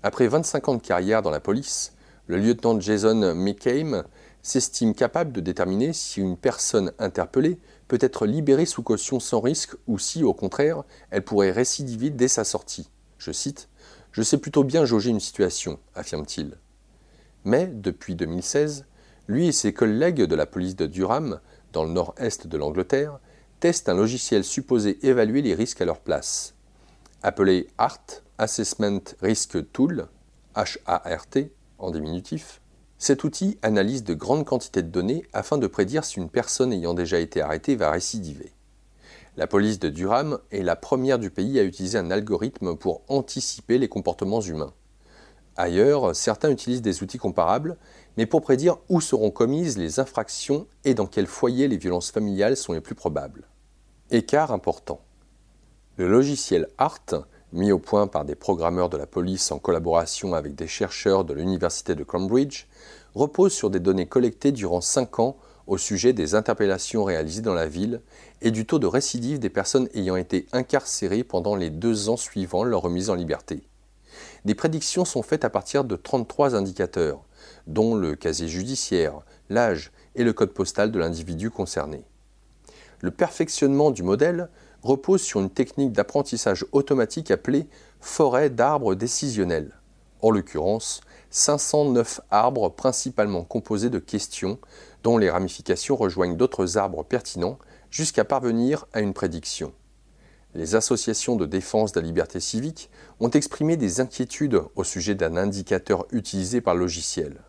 Après 0.03 0.27
25 0.27 0.69
ans 0.69 0.75
de 0.77 0.83
carrière 0.83 1.21
dans 1.21 1.31
la 1.31 1.39
police, 1.39 1.93
le 2.29 2.39
lieutenant 2.39 2.81
Jason 2.81 3.35
McCain 3.35 4.05
s'estime 4.41 4.95
capable 4.95 5.33
de 5.33 5.43
déterminer 5.43 5.93
si 5.93 6.21
une 6.21 6.39
personne 6.39 6.93
interpellée 6.99 7.61
peut 7.89 7.99
être 8.01 8.25
libérée 8.25 8.65
sous 8.65 8.83
caution 8.83 9.21
sans 9.21 9.41
risque 9.41 9.77
ou 9.87 9.99
si, 9.99 10.25
au 10.25 10.33
contraire, 10.33 10.83
elle 11.11 11.25
pourrait 11.25 11.51
récidiver 11.51 12.09
dès 12.09 12.29
sa 12.29 12.45
sortie. 12.45 12.89
Je 13.19 13.31
cite 13.31 13.69
Je 14.13 14.23
sais 14.23 14.39
plutôt 14.39 14.65
bien 14.65 14.87
jauger 14.87 15.11
une 15.11 15.21
situation, 15.21 15.79
affirme-t-il. 15.95 16.57
Mais, 17.45 17.67
depuis 17.67 18.15
2016, 18.15 18.87
lui 19.29 19.49
et 19.49 19.53
ses 19.53 19.75
collègues 19.75 20.23
de 20.23 20.35
la 20.35 20.47
police 20.47 20.75
de 20.75 20.87
Durham, 20.87 21.39
dans 21.75 21.85
le 21.85 21.93
nord-est 21.93 22.47
de 22.47 22.57
l'Angleterre, 22.57 23.21
testent 23.63 23.89
un 23.89 23.95
logiciel 23.95 24.43
supposé 24.43 24.99
évaluer 25.07 25.41
les 25.41 25.55
risques 25.55 25.81
à 25.81 25.85
leur 25.85 26.01
place. 26.01 26.55
Appelé 27.23 27.69
ART, 27.79 28.05
Assessment 28.37 29.03
Risk 29.21 29.71
Tool, 29.73 30.09
H-A-R-T 30.57 31.53
en 31.79 31.93
diminutif, 31.93 32.61
cet 32.99 33.23
outil 33.23 33.61
analyse 33.63 34.03
de 34.03 34.15
grandes 34.15 34.45
quantités 34.45 34.83
de 34.83 34.89
données 34.89 35.25
afin 35.33 35.59
de 35.59 35.69
prédire 35.69 36.05
si 36.05 36.19
une 36.19 36.29
personne 36.29 36.73
ayant 36.73 36.93
déjà 36.93 37.21
été 37.21 37.41
arrêtée 37.41 37.77
va 37.77 37.93
récidiver. 37.93 38.51
La 39.37 39.47
police 39.47 39.79
de 39.79 39.91
Durham 39.91 40.41
est 40.51 40.65
la 40.65 40.75
première 40.75 41.21
du 41.21 41.31
pays 41.31 41.61
à 41.61 41.63
utiliser 41.63 41.99
un 41.99 42.11
algorithme 42.11 42.77
pour 42.77 43.03
anticiper 43.07 43.79
les 43.79 43.89
comportements 43.89 44.41
humains. 44.41 44.75
Ailleurs, 45.55 46.17
certains 46.17 46.51
utilisent 46.51 46.83
des 46.83 47.05
outils 47.05 47.19
comparables, 47.19 47.77
mais 48.17 48.27
pour 48.27 48.43
prédire 48.43 48.79
où 48.89 49.01
seront 49.01 49.31
commises 49.31 49.79
les 49.79 50.01
infractions 50.01 50.67
et 50.85 50.95
dans 50.95 51.07
quel 51.07 51.29
foyer 51.29 51.69
les 51.69 51.77
violences 51.77 52.11
familiales 52.11 52.57
sont 52.57 52.73
les 52.73 52.81
plus 52.81 52.97
probables. 52.97 53.47
Écart 54.15 54.53
important. 54.53 55.01
Le 55.97 56.07
logiciel 56.07 56.69
ART, 56.77 57.25
mis 57.55 57.73
au 57.73 57.79
point 57.79 58.07
par 58.07 58.27
des 58.27 58.35
programmeurs 58.35 58.91
de 58.91 58.99
la 58.99 59.07
police 59.07 59.51
en 59.51 59.59
collaboration 59.59 60.35
avec 60.35 60.55
des 60.55 60.67
chercheurs 60.67 61.25
de 61.25 61.33
l'Université 61.33 61.95
de 61.95 62.05
Cambridge, 62.05 62.67
repose 63.15 63.55
sur 63.55 63.71
des 63.71 63.81
données 63.81 64.05
collectées 64.05 64.53
durant 64.53 64.83
5 64.83 65.19
ans 65.19 65.39
au 65.67 65.79
sujet 65.79 66.13
des 66.13 66.35
interpellations 66.35 67.05
réalisées 67.05 67.41
dans 67.41 67.55
la 67.55 67.67
ville 67.67 68.03
et 68.43 68.51
du 68.51 68.67
taux 68.67 68.79
de 68.79 68.87
récidive 68.87 69.39
des 69.39 69.49
personnes 69.49 69.89
ayant 69.95 70.17
été 70.17 70.47
incarcérées 70.53 71.25
pendant 71.25 71.57
les 71.57 71.71
deux 71.71 72.11
ans 72.11 72.19
suivant 72.19 72.65
leur 72.65 72.83
remise 72.83 73.09
en 73.09 73.15
liberté. 73.15 73.63
Des 74.45 74.55
prédictions 74.55 75.07
sont 75.07 75.23
faites 75.23 75.47
à 75.47 75.51
partir 75.51 75.85
de 75.85 75.97
33 75.97 76.55
indicateurs, 76.55 77.25
dont 77.67 77.95
le 77.95 78.15
casier 78.15 78.49
judiciaire, 78.49 79.21
l'âge 79.49 79.91
et 80.17 80.23
le 80.23 80.35
code 80.35 80.53
postal 80.53 80.93
de 80.93 80.99
l'individu 80.99 81.51
concerné. 81.51 82.05
Le 83.03 83.11
perfectionnement 83.11 83.91
du 83.91 84.05
modèle 84.05 84.49
repose 84.83 85.23
sur 85.23 85.41
une 85.41 85.51
technique 85.51 85.93
d'apprentissage 85.93 86.65
automatique 86.71 87.33
appelée 87.33 87.67
forêt 88.01 88.49
d'arbres 88.49 88.95
décisionnels. 88.95 89.73
En 90.23 90.31
l'occurrence, 90.31 91.01
509 91.31 92.21
arbres 92.31 92.69
principalement 92.69 93.43
composés 93.43 93.91
de 93.91 93.99
questions 93.99 94.61
dont 95.03 95.19
les 95.19 95.31
ramifications 95.31 95.97
rejoignent 95.97 96.37
d'autres 96.37 96.79
arbres 96.79 97.03
pertinents 97.03 97.59
jusqu'à 97.91 98.25
parvenir 98.25 98.87
à 98.93 99.01
une 99.01 99.15
prédiction. 99.15 99.73
Les 100.55 100.77
associations 100.77 101.35
de 101.35 101.47
défense 101.47 101.91
de 101.91 102.01
la 102.01 102.07
liberté 102.07 102.39
civique 102.39 102.89
ont 103.19 103.31
exprimé 103.31 103.77
des 103.77 104.01
inquiétudes 104.01 104.61
au 104.77 104.85
sujet 104.85 105.17
d'un 105.17 105.37
indicateur 105.37 106.07
utilisé 106.13 106.61
par 106.61 106.75
le 106.75 106.81
logiciel. 106.81 107.41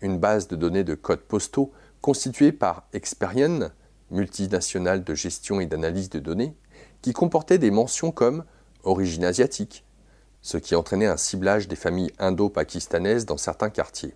Une 0.00 0.18
base 0.18 0.48
de 0.48 0.56
données 0.56 0.84
de 0.84 0.94
codes 0.94 1.20
postaux 1.20 1.72
constituée 2.00 2.52
par 2.52 2.86
Experian 2.94 3.70
multinationale 4.10 5.04
de 5.04 5.14
gestion 5.14 5.60
et 5.60 5.66
d'analyse 5.66 6.10
de 6.10 6.18
données, 6.18 6.54
qui 7.02 7.12
comportait 7.12 7.58
des 7.58 7.70
mentions 7.70 8.10
comme 8.10 8.44
origine 8.84 9.24
asiatique, 9.24 9.84
ce 10.42 10.56
qui 10.56 10.74
entraînait 10.74 11.06
un 11.06 11.16
ciblage 11.16 11.68
des 11.68 11.76
familles 11.76 12.12
indo-pakistanaises 12.18 13.26
dans 13.26 13.36
certains 13.36 13.70
quartiers. 13.70 14.14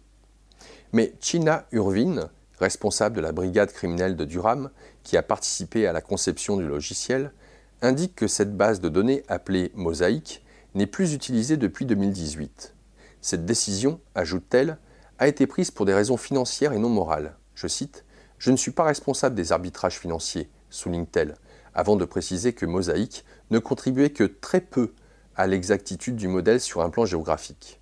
Mais 0.92 1.14
China 1.20 1.66
Urvin, 1.72 2.30
responsable 2.58 3.16
de 3.16 3.20
la 3.20 3.32
brigade 3.32 3.72
criminelle 3.72 4.16
de 4.16 4.24
Durham, 4.24 4.70
qui 5.02 5.16
a 5.16 5.22
participé 5.22 5.86
à 5.86 5.92
la 5.92 6.00
conception 6.00 6.56
du 6.56 6.66
logiciel, 6.66 7.32
indique 7.80 8.14
que 8.14 8.28
cette 8.28 8.56
base 8.56 8.80
de 8.80 8.88
données 8.88 9.24
appelée 9.28 9.72
Mosaïque 9.74 10.44
n'est 10.74 10.86
plus 10.86 11.14
utilisée 11.14 11.56
depuis 11.56 11.84
2018. 11.84 12.74
Cette 13.20 13.44
décision, 13.44 14.00
ajoute-t-elle, 14.14 14.78
a 15.18 15.28
été 15.28 15.46
prise 15.46 15.70
pour 15.70 15.86
des 15.86 15.94
raisons 15.94 16.16
financières 16.16 16.72
et 16.72 16.78
non 16.78 16.88
morales. 16.88 17.36
Je 17.54 17.66
cite 17.66 18.04
je 18.42 18.50
ne 18.50 18.56
suis 18.56 18.72
pas 18.72 18.82
responsable 18.82 19.36
des 19.36 19.52
arbitrages 19.52 20.00
financiers, 20.00 20.50
souligne-t-elle, 20.68 21.36
avant 21.74 21.94
de 21.94 22.04
préciser 22.04 22.52
que 22.52 22.66
Mosaïque 22.66 23.24
ne 23.52 23.60
contribuait 23.60 24.10
que 24.10 24.24
très 24.24 24.60
peu 24.60 24.94
à 25.36 25.46
l'exactitude 25.46 26.16
du 26.16 26.26
modèle 26.26 26.60
sur 26.60 26.80
un 26.80 26.90
plan 26.90 27.06
géographique. 27.06 27.80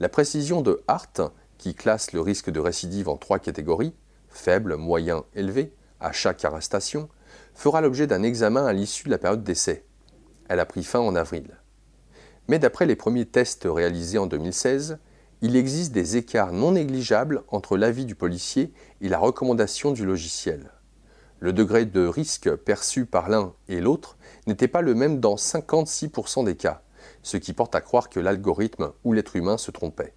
La 0.00 0.08
précision 0.08 0.62
de 0.62 0.82
Hart, 0.88 1.20
qui 1.58 1.74
classe 1.74 2.12
le 2.12 2.22
risque 2.22 2.48
de 2.48 2.58
récidive 2.58 3.10
en 3.10 3.18
trois 3.18 3.38
catégories, 3.38 3.92
faible, 4.30 4.76
moyen, 4.76 5.24
élevé, 5.34 5.74
à 6.00 6.10
chaque 6.10 6.42
arrestation, 6.46 7.10
fera 7.52 7.82
l'objet 7.82 8.06
d'un 8.06 8.22
examen 8.22 8.64
à 8.64 8.72
l'issue 8.72 9.04
de 9.04 9.10
la 9.10 9.18
période 9.18 9.44
d'essai. 9.44 9.84
Elle 10.48 10.60
a 10.60 10.64
pris 10.64 10.84
fin 10.84 11.00
en 11.00 11.14
avril. 11.14 11.60
Mais 12.48 12.58
d'après 12.58 12.86
les 12.86 12.96
premiers 12.96 13.26
tests 13.26 13.68
réalisés 13.70 14.16
en 14.16 14.26
2016, 14.26 14.98
il 15.42 15.56
existe 15.56 15.92
des 15.92 16.16
écarts 16.16 16.52
non 16.52 16.72
négligeables 16.72 17.42
entre 17.48 17.76
l'avis 17.76 18.04
du 18.04 18.14
policier 18.14 18.72
et 19.00 19.08
la 19.08 19.18
recommandation 19.18 19.92
du 19.92 20.06
logiciel. 20.06 20.70
Le 21.38 21.52
degré 21.52 21.84
de 21.84 22.06
risque 22.06 22.54
perçu 22.54 23.04
par 23.04 23.28
l'un 23.28 23.52
et 23.68 23.80
l'autre 23.80 24.16
n'était 24.46 24.68
pas 24.68 24.80
le 24.80 24.94
même 24.94 25.20
dans 25.20 25.34
56% 25.34 26.44
des 26.44 26.56
cas, 26.56 26.80
ce 27.22 27.36
qui 27.36 27.52
porte 27.52 27.74
à 27.74 27.82
croire 27.82 28.08
que 28.08 28.20
l'algorithme 28.20 28.92
ou 29.04 29.12
l'être 29.12 29.36
humain 29.36 29.58
se 29.58 29.70
trompait. 29.70 30.14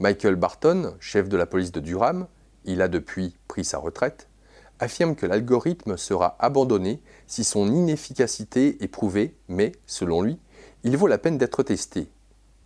Michael 0.00 0.36
Barton, 0.36 0.94
chef 1.00 1.28
de 1.28 1.36
la 1.36 1.46
police 1.46 1.72
de 1.72 1.80
Durham, 1.80 2.26
il 2.64 2.82
a 2.82 2.88
depuis 2.88 3.36
pris 3.48 3.64
sa 3.64 3.78
retraite, 3.78 4.28
affirme 4.78 5.16
que 5.16 5.26
l'algorithme 5.26 5.96
sera 5.96 6.36
abandonné 6.38 7.02
si 7.26 7.42
son 7.42 7.72
inefficacité 7.72 8.82
est 8.82 8.88
prouvée, 8.88 9.34
mais, 9.48 9.72
selon 9.86 10.22
lui, 10.22 10.38
il 10.84 10.96
vaut 10.96 11.06
la 11.06 11.18
peine 11.18 11.38
d'être 11.38 11.62
testé. 11.62 12.10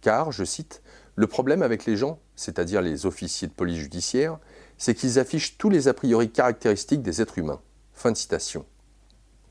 Car, 0.02 0.33
je 0.33 0.45
cite, 0.45 0.83
le 1.14 1.26
problème 1.26 1.62
avec 1.62 1.85
les 1.85 1.97
gens, 1.97 2.19
c'est-à-dire 2.37 2.81
les 2.81 3.04
officiers 3.04 3.49
de 3.49 3.52
police 3.52 3.78
judiciaire, 3.78 4.38
c'est 4.78 4.95
qu'ils 4.95 5.19
affichent 5.19 5.59
tous 5.59 5.69
les 5.69 5.88
a 5.88 5.95
priori 5.95 6.31
caractéristiques 6.31 7.02
des 7.02 7.21
êtres 7.21 7.38
humains. 7.38 7.61
Fin 7.92 8.11
de 8.11 8.16
citation. 8.16 8.64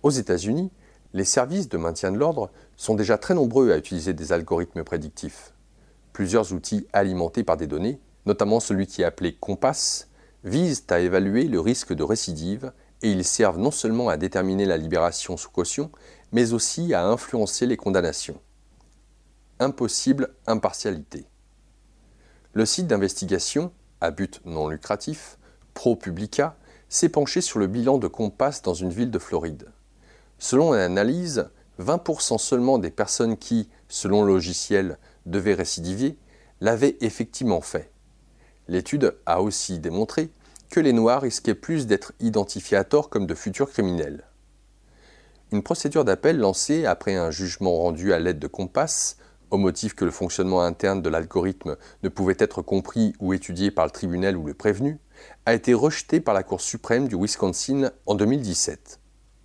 Aux 0.02 0.10
États-Unis, 0.10 0.72
les 1.14 1.26
services 1.26 1.70
de 1.70 1.78
maintien 1.78 2.12
de 2.12 2.18
l'ordre 2.18 2.52
sont 2.76 2.96
déjà 2.96 3.18
très 3.18 3.36
nombreux 3.36 3.72
à 3.72 3.78
utiliser 3.78 4.14
des 4.14 4.32
algorithmes 4.32 4.84
prédictifs. 4.84 5.54
Plusieurs 6.14 6.52
outils 6.54 6.88
alimentés 6.94 7.44
par 7.44 7.58
des 7.58 7.68
données, 7.68 8.00
notamment 8.26 8.60
celui 8.60 8.88
qui 8.88 9.04
est 9.04 9.06
appelé 9.06 9.36
Compass, 9.36 10.10
visent 10.44 10.86
à 10.90 11.00
évaluer 11.00 11.44
le 11.44 11.60
risque 11.60 11.94
de 11.94 12.04
récidive 12.04 12.72
et 13.04 13.12
ils 13.12 13.24
servent 13.24 13.60
non 13.60 13.72
seulement 13.72 14.10
à 14.10 14.18
déterminer 14.18 14.66
la 14.66 14.78
libération 14.78 15.38
sous 15.38 15.50
caution, 15.50 15.92
mais 16.32 16.54
aussi 16.54 16.94
à 16.94 17.06
influencer 17.06 17.68
les 17.68 17.78
condamnations. 17.78 18.40
Impossible 19.60 20.34
impartialité. 20.48 21.28
Le 22.54 22.66
site 22.66 22.88
d'investigation, 22.88 23.72
à 24.02 24.12
but 24.12 24.42
non 24.44 24.68
lucratif, 24.68 25.38
ProPublica, 25.74 26.58
s'est 26.90 27.08
penché 27.08 27.40
sur 27.40 27.60
le 27.60 27.68
bilan 27.68 27.98
de 27.98 28.08
Compass 28.08 28.62
dans 28.62 28.74
une 28.74 28.90
ville 28.90 29.10
de 29.10 29.20
Floride. 29.20 29.70
Selon 30.38 30.74
l'analyse, 30.74 31.50
20% 31.80 32.38
seulement 32.38 32.78
des 32.78 32.92
personnes 32.92 33.38
qui, 33.38 33.70
selon 33.88 34.24
le 34.24 34.34
logiciel, 34.34 34.98
devaient 35.26 35.54
récidiver, 35.54 36.18
l'avaient 36.60 36.98
effectivement 37.00 37.62
fait. 37.62 37.90
L'étude 38.68 39.16
a 39.26 39.42
aussi 39.42 39.80
démontré 39.80 40.30
que 40.70 40.82
les 40.82 40.92
Noirs 40.92 41.22
risquaient 41.22 41.56
plus 41.56 41.88
d'être 41.88 42.12
identifiés 42.20 42.78
à 42.78 42.84
tort 42.84 43.10
comme 43.10 43.28
de 43.28 43.36
futurs 43.36 43.70
criminels. 43.70 44.26
Une 45.54 45.64
procédure 45.64 46.04
d'appel 46.04 46.38
lancée 46.38 46.86
après 46.86 47.16
un 47.16 47.32
jugement 47.32 47.78
rendu 47.78 48.12
à 48.12 48.20
l'aide 48.20 48.40
de 48.40 48.48
Compass, 48.48 49.16
au 49.52 49.58
motif 49.58 49.94
que 49.94 50.06
le 50.06 50.12
fonctionnement 50.12 50.64
interne 50.64 51.02
de 51.02 51.10
l'algorithme 51.10 51.78
ne 52.04 52.10
pouvait 52.10 52.38
être 52.40 52.62
compris 52.62 53.14
ou 53.20 53.34
étudié 53.34 53.70
par 53.70 53.86
le 53.86 53.92
tribunal 53.92 54.36
ou 54.38 54.46
le 54.46 54.54
prévenu, 54.54 55.00
a 55.46 55.54
été 55.54 55.74
rejetée 55.74 56.20
par 56.20 56.34
la 56.34 56.44
Cour 56.44 56.62
suprême 56.62 57.08
du 57.08 57.16
Wisconsin 57.16 57.92
en 58.06 58.16
2017. 58.16 59.00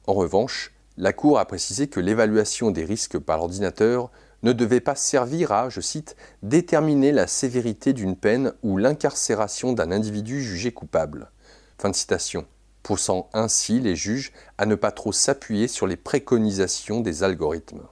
En 0.06 0.14
revanche, 0.14 0.72
la 0.96 1.12
Cour 1.12 1.38
a 1.38 1.44
précisé 1.44 1.88
que 1.88 2.00
l'évaluation 2.00 2.70
des 2.70 2.84
risques 2.84 3.18
par 3.18 3.38
l'ordinateur 3.38 4.10
ne 4.42 4.52
devait 4.52 4.80
pas 4.80 4.94
servir 4.94 5.52
à, 5.52 5.68
je 5.68 5.80
cite, 5.80 6.16
déterminer 6.42 7.12
la 7.12 7.26
sévérité 7.26 7.92
d'une 7.92 8.16
peine 8.16 8.52
ou 8.62 8.78
l'incarcération 8.78 9.72
d'un 9.72 9.90
individu 9.90 10.42
jugé 10.42 10.72
coupable. 10.72 11.30
Fin 11.78 11.90
de 11.90 11.94
citation 11.94 12.46
poussant 12.86 13.28
ainsi 13.32 13.80
les 13.80 13.96
juges 13.96 14.32
à 14.58 14.64
ne 14.64 14.76
pas 14.76 14.92
trop 14.92 15.10
s'appuyer 15.10 15.66
sur 15.66 15.88
les 15.88 15.96
préconisations 15.96 17.00
des 17.00 17.24
algorithmes. 17.24 17.82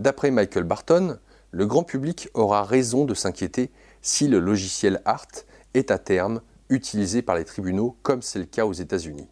D'après 0.00 0.30
Michael 0.30 0.64
Barton, 0.64 1.18
le 1.50 1.66
grand 1.66 1.82
public 1.82 2.30
aura 2.32 2.64
raison 2.64 3.04
de 3.04 3.12
s'inquiéter 3.12 3.70
si 4.00 4.28
le 4.28 4.38
logiciel 4.38 5.02
ART 5.04 5.44
est 5.74 5.90
à 5.90 5.98
terme 5.98 6.40
utilisé 6.70 7.20
par 7.20 7.36
les 7.36 7.44
tribunaux 7.44 7.98
comme 8.02 8.22
c'est 8.22 8.38
le 8.38 8.46
cas 8.46 8.64
aux 8.64 8.72
États-Unis. 8.72 9.28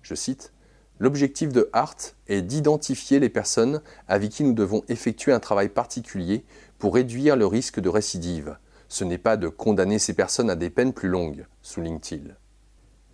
Je 0.00 0.14
cite 0.14 0.52
L'objectif 1.00 1.48
de 1.52 1.68
ART 1.72 1.96
est 2.28 2.42
d'identifier 2.42 3.18
les 3.18 3.30
personnes 3.30 3.82
avec 4.06 4.30
qui 4.30 4.44
nous 4.44 4.52
devons 4.52 4.84
effectuer 4.86 5.32
un 5.32 5.40
travail 5.40 5.68
particulier 5.68 6.44
pour 6.78 6.94
réduire 6.94 7.34
le 7.34 7.48
risque 7.48 7.80
de 7.80 7.88
récidive. 7.88 8.56
Ce 8.88 9.02
n'est 9.02 9.18
pas 9.18 9.36
de 9.36 9.48
condamner 9.48 9.98
ces 9.98 10.14
personnes 10.14 10.50
à 10.50 10.54
des 10.54 10.70
peines 10.70 10.92
plus 10.92 11.08
longues, 11.08 11.46
souligne-t-il. 11.62 12.36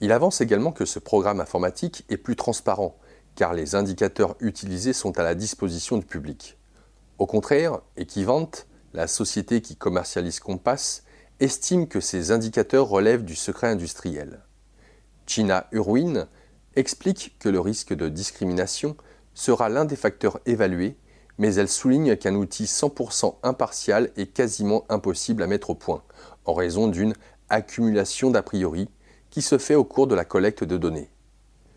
Il 0.03 0.13
avance 0.13 0.43
également 0.43 0.73
que 0.73 0.85
ce 0.85 0.99
programme 0.99 1.41
informatique 1.41 2.05
est 2.11 2.19
plus 2.19 2.37
transparent, 2.37 2.99
car 3.35 3.55
les 3.55 3.77
indicateurs 3.77 4.37
utilisés 4.41 4.93
sont 4.93 5.19
à 5.19 5.23
la 5.23 5.35
disposition 5.35 5.97
du 5.97 6.05
public. 6.05 6.58
Au 7.19 7.27
contraire, 7.27 7.81
Equivant, 7.97 8.49
la 8.95 9.09
société 9.09 9.61
qui 9.61 9.75
commercialise 9.75 10.39
Compass, 10.39 11.03
estime 11.41 11.89
que 11.89 12.01
ces 12.01 12.31
indicateurs 12.31 12.89
relèvent 12.89 13.25
du 13.25 13.35
secret 13.35 13.67
industriel. 13.67 14.45
China 15.27 15.67
Urwin 15.73 16.29
explique 16.77 17.37
que 17.41 17.49
le 17.49 17.59
risque 17.59 17.93
de 17.93 18.09
discrimination 18.09 18.97
sera 19.35 19.69
l'un 19.69 19.85
des 19.85 19.97
facteurs 19.97 20.39
évalués, 20.47 20.97
mais 21.39 21.55
elle 21.57 21.69
souligne 21.69 22.17
qu'un 22.17 22.37
outil 22.37 22.65
100% 22.65 23.37
impartial 23.43 24.11
est 24.17 24.33
quasiment 24.33 24.85
impossible 24.89 25.43
à 25.43 25.49
mettre 25.49 25.71
au 25.71 25.75
point, 25.75 26.05
en 26.45 26.55
raison 26.55 26.87
d'une 26.87 27.15
accumulation 27.49 28.31
d'a 28.31 28.43
priori 28.43 28.89
qui 29.31 29.43
se 29.43 29.59
fait 29.59 29.75
au 29.75 29.85
cours 29.85 30.07
de 30.07 30.15
la 30.15 30.25
collecte 30.25 30.63
de 30.63 30.77
données. 30.77 31.11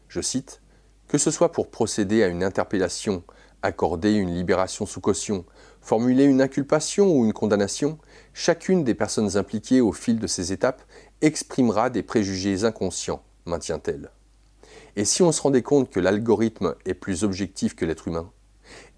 Je 0.07 0.21
cite 0.21 0.61
Que 1.07 1.17
ce 1.17 1.31
soit 1.31 1.51
pour 1.51 1.69
procéder 1.71 2.23
à 2.23 2.27
une 2.27 2.43
interpellation, 2.43 3.23
accorder 3.63 4.13
une 4.13 4.33
libération 4.33 4.85
sous 4.85 5.01
caution, 5.01 5.45
formuler 5.81 6.25
une 6.25 6.41
inculpation 6.41 7.11
ou 7.11 7.25
une 7.25 7.33
condamnation, 7.33 7.97
chacune 8.33 8.83
des 8.83 8.95
personnes 8.95 9.37
impliquées 9.37 9.81
au 9.81 9.91
fil 9.91 10.19
de 10.19 10.27
ces 10.27 10.51
étapes 10.51 10.81
exprimera 11.21 11.89
des 11.89 12.03
préjugés 12.03 12.63
inconscients, 12.63 13.23
maintient-elle. 13.45 14.11
Et 14.95 15.05
si 15.05 15.23
on 15.23 15.31
se 15.31 15.41
rendait 15.41 15.61
compte 15.61 15.89
que 15.89 15.99
l'algorithme 15.99 16.75
est 16.85 16.93
plus 16.93 17.23
objectif 17.23 17.75
que 17.75 17.85
l'être 17.85 18.07
humain 18.07 18.31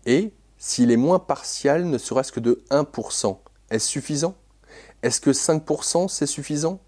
Et 0.05 0.33
s'il 0.57 0.91
est 0.91 0.97
moins 0.97 1.19
partial, 1.19 1.85
ne 1.85 1.97
serait-ce 1.97 2.31
que 2.31 2.39
de 2.39 2.63
1%, 2.71 3.37
est-ce 3.69 3.87
suffisant? 3.87 4.35
Est-ce 5.03 5.19
que 5.19 5.31
5% 5.31 6.07
c'est 6.07 6.25
suffisant? 6.25 6.79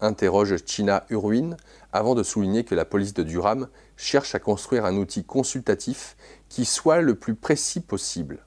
Interroge 0.00 0.56
China 0.66 1.06
Urwin 1.08 1.56
avant 1.92 2.14
de 2.14 2.22
souligner 2.22 2.64
que 2.64 2.74
la 2.74 2.84
police 2.84 3.14
de 3.14 3.22
Durham 3.22 3.68
cherche 3.96 4.34
à 4.34 4.38
construire 4.38 4.84
un 4.84 4.96
outil 4.96 5.24
consultatif 5.24 6.16
qui 6.48 6.64
soit 6.64 7.00
le 7.00 7.14
plus 7.14 7.34
précis 7.34 7.80
possible. 7.80 8.46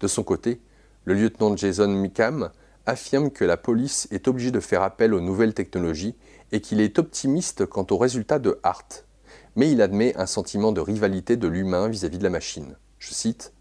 De 0.00 0.08
son 0.08 0.22
côté, 0.22 0.60
le 1.04 1.14
lieutenant 1.14 1.56
Jason 1.56 1.88
Mickham 1.88 2.50
affirme 2.86 3.30
que 3.30 3.44
la 3.44 3.56
police 3.56 4.08
est 4.10 4.28
obligée 4.28 4.50
de 4.50 4.60
faire 4.60 4.82
appel 4.82 5.14
aux 5.14 5.20
nouvelles 5.20 5.54
technologies 5.54 6.16
et 6.52 6.60
qu'il 6.60 6.80
est 6.80 6.98
optimiste 6.98 7.66
quant 7.66 7.86
aux 7.90 7.98
résultats 7.98 8.38
de 8.38 8.58
Hart. 8.62 9.06
Mais 9.56 9.70
il 9.70 9.82
admet 9.82 10.16
un 10.16 10.26
sentiment 10.26 10.72
de 10.72 10.80
rivalité 10.80 11.36
de 11.36 11.48
l'humain 11.48 11.88
vis-à-vis 11.88 12.18
de 12.18 12.24
la 12.24 12.30
machine. 12.30 12.76
Je 12.98 13.12
cite 13.12 13.52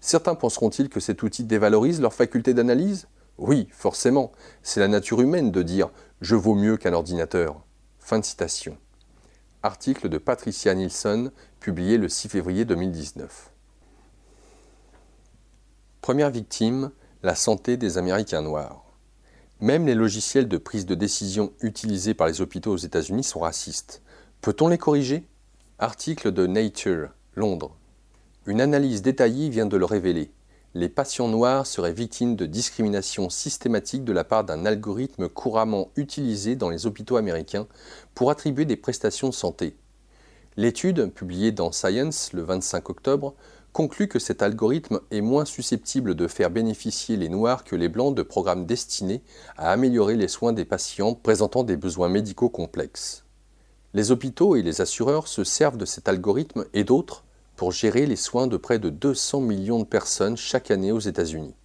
Certains 0.00 0.34
penseront-ils 0.34 0.88
que 0.88 1.00
cet 1.00 1.22
outil 1.22 1.44
dévalorise 1.44 2.00
leur 2.00 2.14
faculté 2.14 2.54
d'analyse? 2.54 3.08
Oui, 3.36 3.68
forcément. 3.72 4.32
C'est 4.62 4.80
la 4.80 4.88
nature 4.88 5.20
humaine 5.20 5.50
de 5.50 5.62
dire 5.62 5.90
je 6.20 6.36
vaux 6.36 6.54
mieux 6.54 6.76
qu'un 6.76 6.92
ordinateur. 6.92 7.64
Fin 7.98 8.18
de 8.18 8.24
citation. 8.24 8.76
Article 9.68 10.08
de 10.08 10.16
Patricia 10.16 10.72
Nielsen, 10.72 11.30
publié 11.60 11.98
le 11.98 12.08
6 12.08 12.30
février 12.30 12.64
2019. 12.64 13.52
Première 16.00 16.30
victime, 16.30 16.90
la 17.22 17.34
santé 17.34 17.76
des 17.76 17.98
Américains 17.98 18.40
noirs. 18.40 18.82
Même 19.60 19.86
les 19.86 19.94
logiciels 19.94 20.48
de 20.48 20.56
prise 20.56 20.86
de 20.86 20.94
décision 20.94 21.52
utilisés 21.60 22.14
par 22.14 22.28
les 22.28 22.40
hôpitaux 22.40 22.72
aux 22.72 22.78
États-Unis 22.78 23.24
sont 23.24 23.40
racistes. 23.40 24.00
Peut-on 24.40 24.68
les 24.68 24.78
corriger? 24.78 25.28
Article 25.78 26.32
de 26.32 26.46
Nature, 26.46 27.10
Londres. 27.34 27.76
Une 28.46 28.62
analyse 28.62 29.02
détaillée 29.02 29.50
vient 29.50 29.66
de 29.66 29.76
le 29.76 29.84
révéler 29.84 30.30
les 30.74 30.88
patients 30.88 31.28
noirs 31.28 31.66
seraient 31.66 31.92
victimes 31.92 32.36
de 32.36 32.44
discrimination 32.44 33.30
systématique 33.30 34.04
de 34.04 34.12
la 34.12 34.24
part 34.24 34.44
d'un 34.44 34.66
algorithme 34.66 35.28
couramment 35.28 35.90
utilisé 35.96 36.56
dans 36.56 36.68
les 36.68 36.86
hôpitaux 36.86 37.16
américains 37.16 37.66
pour 38.14 38.30
attribuer 38.30 38.66
des 38.66 38.76
prestations 38.76 39.28
de 39.28 39.34
santé. 39.34 39.76
L'étude, 40.56 41.12
publiée 41.12 41.52
dans 41.52 41.72
Science 41.72 42.32
le 42.32 42.42
25 42.42 42.90
octobre, 42.90 43.34
conclut 43.72 44.08
que 44.08 44.18
cet 44.18 44.42
algorithme 44.42 45.00
est 45.10 45.20
moins 45.20 45.44
susceptible 45.44 46.14
de 46.14 46.26
faire 46.26 46.50
bénéficier 46.50 47.16
les 47.16 47.28
noirs 47.28 47.64
que 47.64 47.76
les 47.76 47.88
blancs 47.88 48.14
de 48.14 48.22
programmes 48.22 48.66
destinés 48.66 49.22
à 49.56 49.70
améliorer 49.70 50.16
les 50.16 50.28
soins 50.28 50.52
des 50.52 50.64
patients 50.64 51.14
présentant 51.14 51.62
des 51.62 51.76
besoins 51.76 52.08
médicaux 52.08 52.48
complexes. 52.48 53.24
Les 53.94 54.10
hôpitaux 54.10 54.56
et 54.56 54.62
les 54.62 54.80
assureurs 54.80 55.28
se 55.28 55.44
servent 55.44 55.78
de 55.78 55.86
cet 55.86 56.08
algorithme 56.08 56.66
et 56.74 56.84
d'autres 56.84 57.24
pour 57.58 57.72
gérer 57.72 58.06
les 58.06 58.14
soins 58.14 58.46
de 58.46 58.56
près 58.56 58.78
de 58.78 58.88
200 58.88 59.40
millions 59.40 59.80
de 59.80 59.84
personnes 59.84 60.36
chaque 60.36 60.70
année 60.70 60.92
aux 60.92 61.00
États-Unis. 61.00 61.56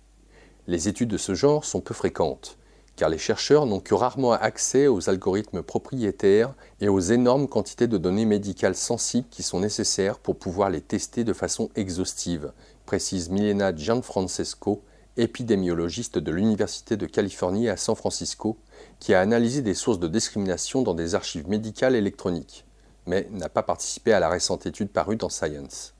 Les 0.65 0.87
études 0.87 1.09
de 1.09 1.17
ce 1.17 1.35
genre 1.35 1.65
sont 1.65 1.81
peu 1.81 1.93
fréquentes, 1.93 2.57
car 2.95 3.09
les 3.09 3.19
chercheurs 3.19 3.67
n'ont 3.67 3.79
que 3.79 3.93
rarement 3.93 4.31
accès 4.31 4.87
aux 4.87 5.07
algorithmes 5.07 5.61
propriétaires 5.61 6.55
et 6.81 6.89
aux 6.89 6.99
énormes 6.99 7.47
quantités 7.47 7.85
de 7.85 7.99
données 7.99 8.25
médicales 8.25 8.73
sensibles 8.73 9.27
qui 9.29 9.43
sont 9.43 9.59
nécessaires 9.59 10.17
pour 10.17 10.39
pouvoir 10.39 10.71
les 10.71 10.81
tester 10.81 11.23
de 11.23 11.31
façon 11.31 11.69
exhaustive, 11.75 12.53
précise 12.87 13.29
Milena 13.29 13.75
Gianfrancesco, 13.75 14.81
épidémiologiste 15.17 16.17
de 16.17 16.31
l'Université 16.31 16.97
de 16.97 17.05
Californie 17.05 17.69
à 17.69 17.77
San 17.77 17.95
Francisco, 17.95 18.57
qui 18.99 19.13
a 19.13 19.21
analysé 19.21 19.61
des 19.61 19.75
sources 19.75 19.99
de 19.99 20.07
discrimination 20.07 20.81
dans 20.81 20.95
des 20.95 21.13
archives 21.13 21.47
médicales 21.47 21.93
électroniques, 21.93 22.65
mais 23.05 23.27
n'a 23.31 23.49
pas 23.49 23.63
participé 23.63 24.13
à 24.13 24.19
la 24.19 24.29
récente 24.29 24.65
étude 24.65 24.89
parue 24.89 25.15
dans 25.15 25.29
Science. 25.29 25.93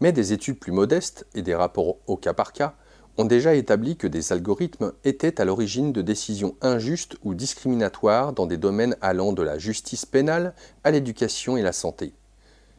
Mais 0.00 0.12
des 0.12 0.32
études 0.32 0.58
plus 0.58 0.72
modestes 0.72 1.26
et 1.34 1.42
des 1.42 1.54
rapports 1.54 1.96
au 2.06 2.16
cas 2.16 2.34
par 2.34 2.52
cas 2.52 2.74
ont 3.16 3.24
déjà 3.24 3.54
établi 3.54 3.96
que 3.96 4.06
des 4.06 4.32
algorithmes 4.32 4.92
étaient 5.04 5.40
à 5.40 5.44
l'origine 5.44 5.92
de 5.92 6.02
décisions 6.02 6.54
injustes 6.60 7.16
ou 7.24 7.34
discriminatoires 7.34 8.32
dans 8.32 8.46
des 8.46 8.56
domaines 8.56 8.96
allant 9.00 9.32
de 9.32 9.42
la 9.42 9.58
justice 9.58 10.06
pénale 10.06 10.54
à 10.84 10.92
l'éducation 10.92 11.56
et 11.56 11.62
la 11.62 11.72
santé. 11.72 12.14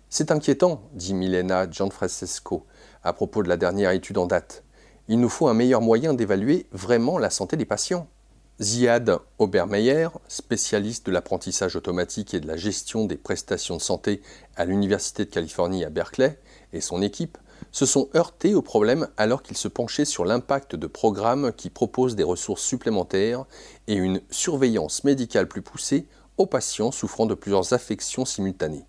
C'est 0.10 0.32
inquiétant, 0.32 0.82
dit 0.94 1.14
Milena 1.14 1.70
Gianfrancesco 1.70 2.66
à 3.04 3.14
propos 3.14 3.44
de 3.44 3.50
la 3.50 3.58
dernière 3.58 3.92
étude 3.92 4.18
en 4.18 4.26
date. 4.26 4.64
Il 5.08 5.20
nous 5.20 5.30
faut 5.30 5.48
un 5.48 5.54
meilleur 5.54 5.82
moyen 5.82 6.14
d'évaluer 6.14 6.68
vraiment 6.72 7.18
la 7.18 7.30
santé 7.30 7.58
des 7.58 7.66
patients. 7.66 8.08
Ziad 8.62 9.20
Obermeyer, 9.38 10.10
spécialiste 10.28 11.06
de 11.06 11.14
l'apprentissage 11.14 11.78
automatique 11.78 12.34
et 12.34 12.42
de 12.42 12.48
la 12.48 12.58
gestion 12.58 13.06
des 13.06 13.16
prestations 13.16 13.78
de 13.78 13.82
santé 13.82 14.22
à 14.58 14.66
l'Université 14.66 15.24
de 15.24 15.30
Californie 15.30 15.86
à 15.86 15.90
Berkeley, 15.90 16.38
et 16.74 16.82
son 16.82 17.02
équipe 17.02 17.38
se 17.72 17.86
sont 17.86 18.10
heurtés 18.16 18.56
au 18.56 18.62
problème 18.62 19.08
alors 19.16 19.44
qu'ils 19.44 19.56
se 19.56 19.70
penchaient 19.70 20.04
sur 20.04 20.26
l'impact 20.26 20.76
de 20.76 20.88
programmes 20.88 21.54
qui 21.54 21.70
proposent 21.70 22.18
des 22.18 22.24
ressources 22.24 22.64
supplémentaires 22.64 23.46
et 23.88 23.94
une 23.94 24.20
surveillance 24.30 25.06
médicale 25.06 25.48
plus 25.48 25.62
poussée 25.62 26.06
aux 26.36 26.46
patients 26.46 26.92
souffrant 26.92 27.26
de 27.26 27.36
plusieurs 27.36 27.72
affections 27.72 28.26
simultanées. 28.26 28.86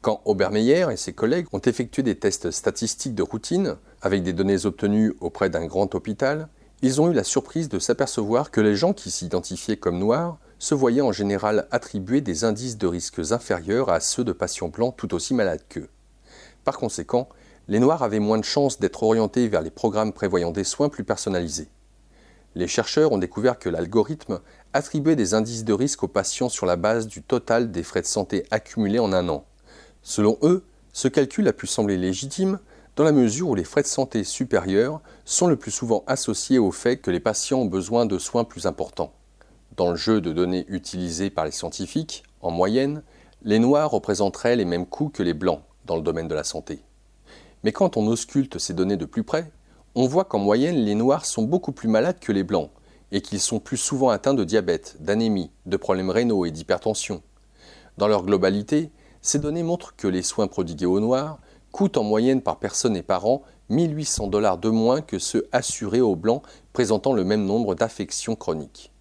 Quand 0.00 0.22
Obermeyer 0.24 0.88
et 0.90 0.96
ses 0.96 1.12
collègues 1.12 1.46
ont 1.52 1.60
effectué 1.60 2.02
des 2.02 2.18
tests 2.18 2.50
statistiques 2.50 3.14
de 3.14 3.22
routine 3.22 3.76
avec 4.00 4.24
des 4.24 4.32
données 4.32 4.66
obtenues 4.66 5.14
auprès 5.20 5.50
d'un 5.50 5.66
grand 5.66 5.94
hôpital, 5.94 6.48
ils 6.82 7.00
ont 7.00 7.08
eu 7.08 7.14
la 7.14 7.22
surprise 7.22 7.68
de 7.68 7.78
s'apercevoir 7.78 8.50
que 8.50 8.60
les 8.60 8.74
gens 8.74 8.92
qui 8.92 9.12
s'identifiaient 9.12 9.76
comme 9.76 10.00
noirs 10.00 10.38
se 10.58 10.74
voyaient 10.74 11.00
en 11.00 11.12
général 11.12 11.68
attribuer 11.70 12.20
des 12.20 12.42
indices 12.42 12.76
de 12.76 12.88
risques 12.88 13.30
inférieurs 13.30 13.88
à 13.88 14.00
ceux 14.00 14.24
de 14.24 14.32
patients 14.32 14.68
blancs 14.68 14.96
tout 14.96 15.14
aussi 15.14 15.32
malades 15.32 15.62
qu'eux. 15.68 15.88
Par 16.64 16.78
conséquent, 16.78 17.28
les 17.68 17.78
noirs 17.78 18.02
avaient 18.02 18.18
moins 18.18 18.38
de 18.38 18.44
chances 18.44 18.80
d'être 18.80 19.04
orientés 19.04 19.46
vers 19.46 19.62
les 19.62 19.70
programmes 19.70 20.12
prévoyant 20.12 20.50
des 20.50 20.64
soins 20.64 20.88
plus 20.88 21.04
personnalisés. 21.04 21.68
Les 22.56 22.66
chercheurs 22.66 23.12
ont 23.12 23.18
découvert 23.18 23.60
que 23.60 23.68
l'algorithme 23.68 24.40
attribuait 24.72 25.16
des 25.16 25.34
indices 25.34 25.64
de 25.64 25.72
risque 25.72 26.02
aux 26.02 26.08
patients 26.08 26.48
sur 26.48 26.66
la 26.66 26.76
base 26.76 27.06
du 27.06 27.22
total 27.22 27.70
des 27.70 27.84
frais 27.84 28.02
de 28.02 28.06
santé 28.06 28.44
accumulés 28.50 28.98
en 28.98 29.12
un 29.12 29.28
an. 29.28 29.46
Selon 30.02 30.36
eux, 30.42 30.64
ce 30.92 31.06
calcul 31.06 31.46
a 31.46 31.52
pu 31.52 31.68
sembler 31.68 31.96
légitime 31.96 32.58
dans 32.96 33.04
la 33.04 33.12
mesure 33.12 33.48
où 33.48 33.54
les 33.54 33.64
frais 33.64 33.82
de 33.82 33.86
santé 33.86 34.22
supérieurs 34.22 35.00
sont 35.24 35.46
le 35.46 35.56
plus 35.56 35.70
souvent 35.70 36.04
associés 36.06 36.58
au 36.58 36.72
fait 36.72 36.98
que 36.98 37.10
les 37.10 37.20
patients 37.20 37.60
ont 37.60 37.66
besoin 37.66 38.04
de 38.04 38.18
soins 38.18 38.44
plus 38.44 38.66
importants. 38.66 39.12
Dans 39.76 39.90
le 39.90 39.96
jeu 39.96 40.20
de 40.20 40.32
données 40.32 40.66
utilisé 40.68 41.30
par 41.30 41.46
les 41.46 41.50
scientifiques, 41.50 42.22
en 42.42 42.50
moyenne, 42.50 43.02
les 43.42 43.58
noirs 43.58 43.90
représenteraient 43.90 44.56
les 44.56 44.66
mêmes 44.66 44.86
coûts 44.86 45.08
que 45.08 45.22
les 45.22 45.32
blancs 45.32 45.62
dans 45.86 45.96
le 45.96 46.02
domaine 46.02 46.28
de 46.28 46.34
la 46.34 46.44
santé. 46.44 46.84
Mais 47.64 47.72
quand 47.72 47.96
on 47.96 48.06
ausculte 48.06 48.58
ces 48.58 48.74
données 48.74 48.98
de 48.98 49.06
plus 49.06 49.24
près, 49.24 49.50
on 49.94 50.06
voit 50.06 50.24
qu'en 50.24 50.38
moyenne, 50.38 50.76
les 50.76 50.94
noirs 50.94 51.24
sont 51.24 51.42
beaucoup 51.42 51.72
plus 51.72 51.88
malades 51.88 52.18
que 52.20 52.32
les 52.32 52.44
blancs 52.44 52.70
et 53.10 53.20
qu'ils 53.20 53.40
sont 53.40 53.60
plus 53.60 53.76
souvent 53.76 54.10
atteints 54.10 54.34
de 54.34 54.44
diabète, 54.44 54.96
d'anémie, 55.00 55.50
de 55.66 55.76
problèmes 55.76 56.10
rénaux 56.10 56.44
et 56.44 56.50
d'hypertension. 56.50 57.22
Dans 57.98 58.08
leur 58.08 58.24
globalité, 58.24 58.90
ces 59.20 59.38
données 59.38 59.62
montrent 59.62 59.94
que 59.96 60.08
les 60.08 60.22
soins 60.22 60.48
prodigués 60.48 60.86
aux 60.86 61.00
noirs 61.00 61.38
coûtent 61.72 61.96
en 61.96 62.04
moyenne 62.04 62.42
par 62.42 62.58
personne 62.58 62.96
et 62.96 63.02
par 63.02 63.26
an 63.26 63.42
1800 63.70 64.28
dollars 64.28 64.58
de 64.58 64.68
moins 64.68 65.00
que 65.00 65.18
ceux 65.18 65.48
assurés 65.50 66.00
aux 66.00 66.16
blancs 66.16 66.42
présentant 66.72 67.12
le 67.12 67.24
même 67.24 67.44
nombre 67.44 67.74
d'affections 67.74 68.36
chroniques. 68.36 68.92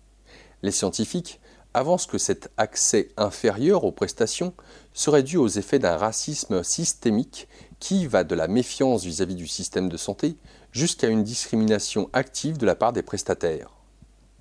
Les 0.63 0.71
scientifiques 0.71 1.39
avancent 1.73 2.05
que 2.05 2.17
cet 2.17 2.51
accès 2.57 3.09
inférieur 3.17 3.83
aux 3.83 3.91
prestations 3.91 4.53
serait 4.93 5.23
dû 5.23 5.37
aux 5.37 5.47
effets 5.47 5.79
d'un 5.79 5.97
racisme 5.97 6.63
systémique 6.63 7.47
qui 7.79 8.07
va 8.07 8.23
de 8.23 8.35
la 8.35 8.47
méfiance 8.47 9.03
vis-à-vis 9.03 9.35
du 9.35 9.47
système 9.47 9.89
de 9.89 9.97
santé 9.97 10.35
jusqu'à 10.71 11.07
une 11.07 11.23
discrimination 11.23 12.09
active 12.13 12.57
de 12.57 12.65
la 12.65 12.75
part 12.75 12.93
des 12.93 13.03
prestataires. 13.03 13.71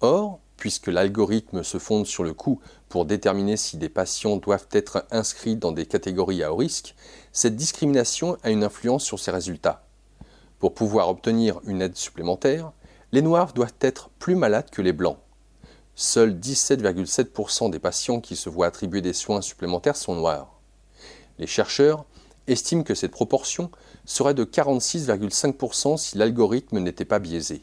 Or, 0.00 0.40
puisque 0.60 0.88
l'algorithme 0.88 1.64
se 1.64 1.78
fonde 1.78 2.06
sur 2.06 2.22
le 2.22 2.34
coût 2.34 2.60
pour 2.90 3.06
déterminer 3.06 3.56
si 3.56 3.78
des 3.78 3.88
patients 3.88 4.36
doivent 4.36 4.68
être 4.70 5.06
inscrits 5.10 5.56
dans 5.56 5.72
des 5.72 5.86
catégories 5.86 6.44
à 6.44 6.52
haut 6.52 6.56
risque, 6.56 6.94
cette 7.32 7.56
discrimination 7.56 8.36
a 8.42 8.50
une 8.50 8.62
influence 8.62 9.02
sur 9.02 9.18
ces 9.18 9.30
résultats. 9.30 9.86
Pour 10.58 10.74
pouvoir 10.74 11.08
obtenir 11.08 11.60
une 11.64 11.80
aide 11.80 11.96
supplémentaire, 11.96 12.72
les 13.10 13.22
noirs 13.22 13.54
doivent 13.54 13.74
être 13.80 14.10
plus 14.18 14.36
malades 14.36 14.68
que 14.70 14.82
les 14.82 14.92
blancs. 14.92 15.16
Seuls 15.94 16.34
17,7% 16.34 17.70
des 17.70 17.78
patients 17.78 18.20
qui 18.20 18.36
se 18.36 18.50
voient 18.50 18.66
attribuer 18.66 19.00
des 19.00 19.14
soins 19.14 19.40
supplémentaires 19.40 19.96
sont 19.96 20.14
noirs. 20.14 20.60
Les 21.38 21.46
chercheurs 21.46 22.04
estiment 22.48 22.82
que 22.82 22.94
cette 22.94 23.12
proportion 23.12 23.70
serait 24.04 24.34
de 24.34 24.44
46,5% 24.44 25.96
si 25.96 26.18
l'algorithme 26.18 26.80
n'était 26.80 27.06
pas 27.06 27.18
biaisé. 27.18 27.62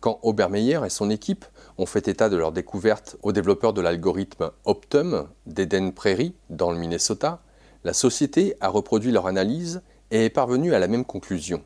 Quand 0.00 0.20
Obermeyer 0.22 0.80
et 0.84 0.90
son 0.90 1.08
équipe 1.08 1.46
ont 1.78 1.86
fait 1.86 2.08
état 2.08 2.28
de 2.28 2.36
leur 2.36 2.52
découverte 2.52 3.16
aux 3.22 3.32
développeurs 3.32 3.72
de 3.72 3.80
l'algorithme 3.80 4.50
Optum 4.64 5.28
d'Eden 5.46 5.92
Prairie 5.92 6.34
dans 6.50 6.70
le 6.70 6.78
Minnesota, 6.78 7.42
la 7.84 7.92
société 7.92 8.56
a 8.60 8.68
reproduit 8.68 9.12
leur 9.12 9.26
analyse 9.26 9.82
et 10.10 10.24
est 10.24 10.30
parvenue 10.30 10.74
à 10.74 10.78
la 10.78 10.88
même 10.88 11.04
conclusion. 11.04 11.62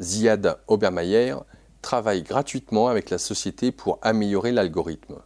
Ziad 0.00 0.58
Obermeyer 0.66 1.36
travaille 1.82 2.22
gratuitement 2.22 2.88
avec 2.88 3.10
la 3.10 3.18
société 3.18 3.72
pour 3.72 3.98
améliorer 4.02 4.52
l'algorithme. 4.52 5.16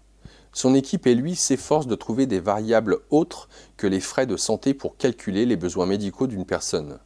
Son 0.53 0.75
équipe 0.75 1.07
et 1.07 1.15
lui 1.15 1.37
s'efforcent 1.37 1.87
de 1.87 1.95
trouver 1.95 2.27
des 2.27 2.41
variables 2.41 2.99
autres 3.11 3.49
que 3.77 3.87
les 3.87 4.01
frais 4.01 4.27
de 4.27 4.37
santé 4.37 4.75
pour 4.75 4.97
calculer 4.97 5.47
les 5.47 5.57
besoins 5.57 5.87
médicaux 5.87 6.27
d'une 6.27 6.45
personne, 6.45 6.99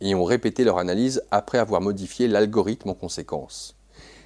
et 0.00 0.14
ont 0.14 0.24
répété 0.24 0.64
leur 0.64 0.78
analyse 0.78 1.22
après 1.30 1.58
avoir 1.58 1.80
modifié 1.80 2.28
l'algorithme 2.28 2.90
en 2.90 2.94
conséquence. 2.94 3.76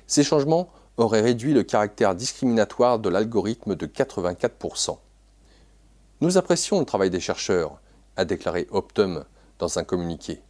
Ces 0.07 0.25
changements 0.25 0.69
auraient 0.97 1.21
réduit 1.21 1.53
le 1.53 1.63
caractère 1.63 2.15
discriminatoire 2.15 2.99
de 2.99 3.09
l'algorithme 3.09 3.75
de 3.75 3.87
84%. 3.87 4.99
Nous 6.21 6.39
apprécions 6.39 6.79
le 6.79 6.87
travail 6.87 7.11
des 7.11 7.21
chercheurs, 7.21 7.81
a 8.17 8.25
déclaré 8.25 8.67
Optum 8.71 9.25
dans 9.59 9.79
un 9.79 9.85
communiqué, 9.85 10.43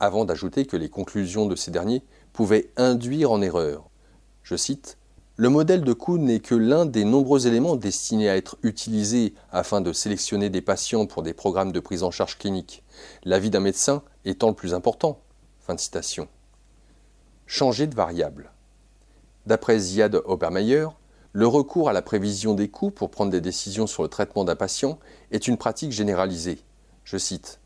avant 0.00 0.24
d'ajouter 0.24 0.66
que 0.66 0.76
les 0.76 0.88
conclusions 0.88 1.46
de 1.46 1.56
ces 1.56 1.70
derniers 1.70 2.02
pouvaient 2.32 2.70
induire 2.76 3.30
en 3.30 3.40
erreur. 3.40 3.88
Je 4.42 4.56
cite 4.56 4.98
le 5.38 5.50
modèle 5.50 5.84
de 5.84 5.92
coût 5.92 6.16
n'est 6.16 6.40
que 6.40 6.54
l'un 6.54 6.86
des 6.86 7.04
nombreux 7.04 7.46
éléments 7.46 7.76
destinés 7.76 8.30
à 8.30 8.36
être 8.36 8.56
utilisés 8.62 9.34
afin 9.52 9.82
de 9.82 9.92
sélectionner 9.92 10.48
des 10.48 10.62
patients 10.62 11.04
pour 11.04 11.22
des 11.22 11.34
programmes 11.34 11.72
de 11.72 11.80
prise 11.80 12.02
en 12.02 12.10
charge 12.10 12.38
clinique, 12.38 12.82
l'avis 13.22 13.50
d'un 13.50 13.60
médecin 13.60 14.02
étant 14.24 14.48
le 14.48 14.54
plus 14.54 14.72
important. 14.72 15.20
Fin 15.60 15.74
de 15.74 15.80
citation. 15.80 16.26
Changer 17.46 17.86
de 17.86 17.94
variable. 17.94 18.50
D'après 19.46 19.78
Ziad 19.78 20.20
Obermeyer, 20.24 20.88
le 21.32 21.46
recours 21.46 21.88
à 21.88 21.92
la 21.92 22.02
prévision 22.02 22.54
des 22.54 22.68
coûts 22.68 22.90
pour 22.90 23.10
prendre 23.10 23.30
des 23.30 23.40
décisions 23.40 23.86
sur 23.86 24.02
le 24.02 24.08
traitement 24.08 24.44
d'un 24.44 24.56
patient 24.56 24.98
est 25.30 25.46
une 25.46 25.56
pratique 25.56 25.92
généralisée. 25.92 26.58
Je 27.04 27.16
cite 27.16 27.60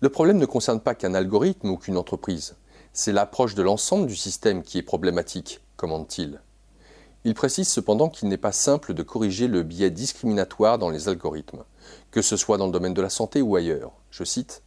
Le 0.00 0.08
problème 0.08 0.38
ne 0.38 0.46
concerne 0.46 0.80
pas 0.80 0.94
qu'un 0.94 1.12
algorithme 1.12 1.68
ou 1.68 1.76
qu'une 1.76 1.98
entreprise. 1.98 2.56
C'est 2.94 3.12
l'approche 3.12 3.54
de 3.54 3.62
l'ensemble 3.62 4.06
du 4.06 4.16
système 4.16 4.62
qui 4.62 4.78
est 4.78 4.82
problématique, 4.82 5.60
commande-t-il. 5.76 6.40
Il 7.24 7.34
précise 7.34 7.68
cependant 7.68 8.08
qu'il 8.08 8.28
n'est 8.28 8.38
pas 8.38 8.52
simple 8.52 8.94
de 8.94 9.02
corriger 9.02 9.46
le 9.46 9.62
biais 9.62 9.90
discriminatoire 9.90 10.78
dans 10.78 10.88
les 10.88 11.08
algorithmes, 11.08 11.64
que 12.12 12.22
ce 12.22 12.38
soit 12.38 12.56
dans 12.56 12.66
le 12.66 12.72
domaine 12.72 12.94
de 12.94 13.02
la 13.02 13.10
santé 13.10 13.42
ou 13.42 13.56
ailleurs. 13.56 13.92
Je 14.10 14.24
cite 14.24 14.62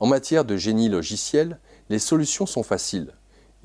En 0.00 0.06
matière 0.06 0.46
de 0.46 0.56
génie 0.56 0.88
logiciel, 0.88 1.58
les 1.90 1.98
solutions 1.98 2.46
sont 2.46 2.62
faciles. 2.62 3.12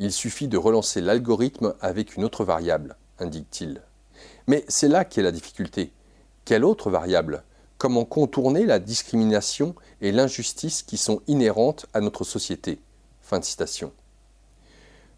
Il 0.04 0.12
suffit 0.12 0.48
de 0.48 0.58
relancer 0.58 1.00
l'algorithme 1.00 1.76
avec 1.80 2.16
une 2.16 2.24
autre 2.24 2.44
variable, 2.44 2.96
indique-t-il. 3.20 3.84
Mais 4.48 4.66
c'est 4.68 4.88
là 4.88 5.06
qu'est 5.06 5.22
la 5.22 5.32
difficulté. 5.32 5.92
Quelle 6.44 6.66
autre 6.66 6.90
variable? 6.90 7.44
Comment 7.78 8.04
contourner 8.04 8.66
la 8.66 8.80
discrimination 8.80 9.76
et 10.02 10.12
l'injustice 10.12 10.82
qui 10.82 10.98
sont 10.98 11.22
inhérentes 11.28 11.86
à 11.94 12.02
notre 12.02 12.24
société? 12.24 12.82
Fin 13.22 13.38
de 13.38 13.46
citation. 13.46 13.92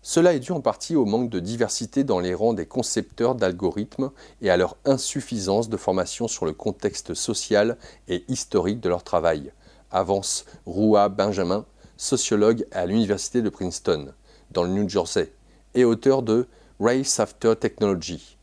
Cela 0.01 0.33
est 0.33 0.41
dû 0.41 0.51
en 0.51 0.59
partie 0.59 0.97
au 0.97 1.05
manque 1.05 1.29
de 1.29 1.39
diversité 1.39 2.03
dans 2.03 2.19
les 2.19 2.33
rangs 2.33 2.51
des 2.51 2.65
concepteurs 2.65 3.35
d'algorithmes 3.35 4.11
et 4.41 4.49
à 4.49 4.57
leur 4.57 4.75
insuffisance 4.83 5.69
de 5.69 5.77
formation 5.77 6.27
sur 6.27 6.45
le 6.45 6.51
contexte 6.51 7.13
social 7.13 7.77
et 8.09 8.25
historique 8.27 8.81
de 8.81 8.89
leur 8.89 9.05
travail, 9.05 9.53
avance 9.91 10.43
Roua 10.65 11.07
Benjamin, 11.07 11.65
sociologue 11.95 12.67
à 12.73 12.85
l'Université 12.85 13.41
de 13.41 13.47
Princeton, 13.47 14.13
dans 14.53 14.63
le 14.63 14.69
New 14.69 14.87
Jersey, 14.87 15.31
et 15.75 15.83
auteur 15.83 16.21
de 16.21 16.47
Race 16.79 17.19
After 17.19 17.55
Technology, 17.59 18.37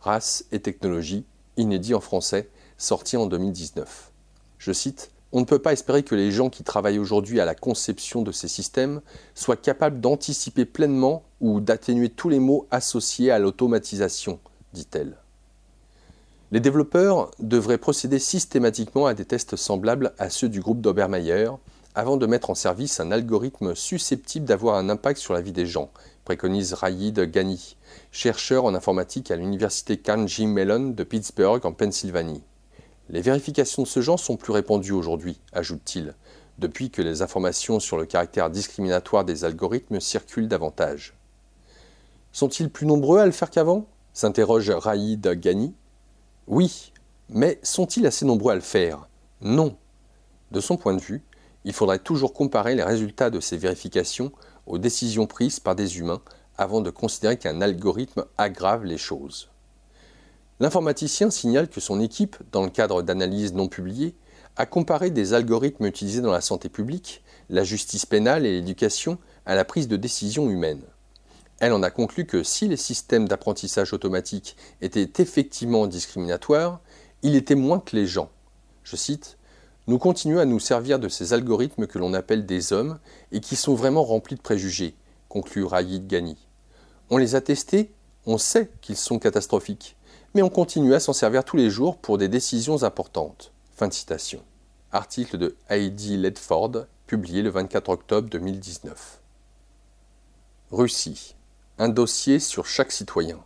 Race 0.00 0.44
et 0.52 0.60
technologie, 0.60 1.24
inédit 1.56 1.94
en 1.94 2.00
français, 2.00 2.48
sorti 2.76 3.16
en 3.16 3.26
2019. 3.26 4.12
Je 4.58 4.72
cite 4.72 5.10
On 5.32 5.40
ne 5.40 5.44
peut 5.44 5.58
pas 5.58 5.72
espérer 5.72 6.02
que 6.02 6.14
les 6.14 6.30
gens 6.30 6.50
qui 6.50 6.62
travaillent 6.62 6.98
aujourd'hui 6.98 7.40
à 7.40 7.44
la 7.44 7.54
conception 7.54 8.22
de 8.22 8.32
ces 8.32 8.48
systèmes 8.48 9.00
soient 9.34 9.56
capables 9.56 10.00
d'anticiper 10.00 10.64
pleinement 10.64 11.24
ou 11.40 11.60
d'atténuer 11.60 12.08
tous 12.08 12.28
les 12.28 12.38
maux 12.38 12.66
associés 12.70 13.30
à 13.30 13.38
l'automatisation, 13.38 14.38
dit-elle. 14.72 15.16
Les 16.50 16.60
développeurs 16.60 17.30
devraient 17.40 17.78
procéder 17.78 18.18
systématiquement 18.18 19.06
à 19.06 19.14
des 19.14 19.26
tests 19.26 19.56
semblables 19.56 20.14
à 20.18 20.30
ceux 20.30 20.48
du 20.48 20.60
groupe 20.60 20.80
d'Obermeyer 20.80 21.48
avant 21.98 22.16
de 22.16 22.26
mettre 22.26 22.50
en 22.50 22.54
service 22.54 23.00
un 23.00 23.10
algorithme 23.10 23.74
susceptible 23.74 24.46
d'avoir 24.46 24.76
un 24.76 24.88
impact 24.88 25.18
sur 25.18 25.34
la 25.34 25.40
vie 25.40 25.50
des 25.50 25.66
gens, 25.66 25.90
préconise 26.24 26.72
Raïd 26.74 27.18
Ghani, 27.18 27.76
chercheur 28.12 28.66
en 28.66 28.74
informatique 28.76 29.32
à 29.32 29.36
l'université 29.36 29.96
Carnegie 29.96 30.46
Mellon 30.46 30.90
de 30.90 31.02
Pittsburgh 31.02 31.66
en 31.66 31.72
Pennsylvanie. 31.72 32.44
Les 33.08 33.20
vérifications 33.20 33.82
de 33.82 33.88
ce 33.88 34.00
genre 34.00 34.20
sont 34.20 34.36
plus 34.36 34.52
répandues 34.52 34.92
aujourd'hui, 34.92 35.40
ajoute-t-il, 35.52 36.14
depuis 36.60 36.92
que 36.92 37.02
les 37.02 37.20
informations 37.20 37.80
sur 37.80 37.98
le 37.98 38.06
caractère 38.06 38.48
discriminatoire 38.48 39.24
des 39.24 39.44
algorithmes 39.44 39.98
circulent 39.98 40.46
davantage. 40.46 41.14
Sont-ils 42.30 42.70
plus 42.70 42.86
nombreux 42.86 43.18
à 43.18 43.26
le 43.26 43.32
faire 43.32 43.50
qu'avant? 43.50 43.86
s'interroge 44.12 44.70
Raïd 44.70 45.26
Ghani. 45.26 45.74
Oui, 46.46 46.92
mais 47.28 47.58
sont-ils 47.64 48.06
assez 48.06 48.24
nombreux 48.24 48.52
à 48.52 48.54
le 48.54 48.60
faire? 48.60 49.08
Non. 49.40 49.76
De 50.52 50.60
son 50.60 50.76
point 50.76 50.94
de 50.94 51.00
vue, 51.00 51.24
il 51.68 51.74
faudrait 51.74 51.98
toujours 51.98 52.32
comparer 52.32 52.74
les 52.74 52.82
résultats 52.82 53.28
de 53.28 53.40
ces 53.40 53.58
vérifications 53.58 54.32
aux 54.66 54.78
décisions 54.78 55.26
prises 55.26 55.60
par 55.60 55.76
des 55.76 55.98
humains 55.98 56.22
avant 56.56 56.80
de 56.80 56.88
considérer 56.88 57.36
qu'un 57.36 57.60
algorithme 57.60 58.24
aggrave 58.38 58.86
les 58.86 58.96
choses. 58.96 59.50
L'informaticien 60.60 61.28
signale 61.28 61.68
que 61.68 61.82
son 61.82 62.00
équipe, 62.00 62.36
dans 62.52 62.62
le 62.62 62.70
cadre 62.70 63.02
d'analyses 63.02 63.52
non 63.52 63.68
publiées, 63.68 64.14
a 64.56 64.64
comparé 64.64 65.10
des 65.10 65.34
algorithmes 65.34 65.84
utilisés 65.84 66.22
dans 66.22 66.32
la 66.32 66.40
santé 66.40 66.70
publique, 66.70 67.22
la 67.50 67.64
justice 67.64 68.06
pénale 68.06 68.46
et 68.46 68.52
l'éducation 68.52 69.18
à 69.44 69.54
la 69.54 69.66
prise 69.66 69.88
de 69.88 69.98
décision 69.98 70.48
humaine. 70.48 70.80
Elle 71.60 71.74
en 71.74 71.82
a 71.82 71.90
conclu 71.90 72.24
que 72.24 72.42
si 72.42 72.66
les 72.66 72.78
systèmes 72.78 73.28
d'apprentissage 73.28 73.92
automatique 73.92 74.56
étaient 74.80 75.22
effectivement 75.22 75.86
discriminatoires, 75.86 76.80
il 77.20 77.36
était 77.36 77.56
moins 77.56 77.80
que 77.80 77.94
les 77.94 78.06
gens. 78.06 78.30
Je 78.84 78.96
cite 78.96 79.37
Nous 79.88 79.98
continuons 79.98 80.38
à 80.38 80.44
nous 80.44 80.60
servir 80.60 81.00
de 81.00 81.08
ces 81.08 81.32
algorithmes 81.32 81.88
que 81.88 81.98
l'on 81.98 82.14
appelle 82.14 82.46
des 82.46 82.72
hommes 82.72 83.00
et 83.32 83.40
qui 83.40 83.56
sont 83.56 83.74
vraiment 83.74 84.04
remplis 84.04 84.36
de 84.36 84.40
préjugés, 84.40 84.94
conclut 85.28 85.64
Rayid 85.64 86.06
Ghani. 86.06 86.36
On 87.10 87.16
les 87.16 87.34
a 87.34 87.40
testés, 87.40 87.90
on 88.26 88.38
sait 88.38 88.70
qu'ils 88.80 88.96
sont 88.96 89.18
catastrophiques 89.18 89.96
mais 90.34 90.42
on 90.42 90.50
continue 90.50 90.94
à 90.94 91.00
s'en 91.00 91.12
servir 91.12 91.44
tous 91.44 91.56
les 91.56 91.70
jours 91.70 91.96
pour 91.96 92.18
des 92.18 92.28
décisions 92.28 92.82
importantes. 92.82 93.52
Fin 93.74 93.88
de 93.88 93.92
citation. 93.92 94.42
Article 94.92 95.38
de 95.38 95.56
Heidi 95.68 96.16
Ledford, 96.16 96.86
publié 97.06 97.42
le 97.42 97.50
24 97.50 97.88
octobre 97.88 98.28
2019. 98.28 99.20
Russie. 100.70 101.34
Un 101.78 101.88
dossier 101.88 102.40
sur 102.40 102.66
chaque 102.66 102.92
citoyen. 102.92 103.38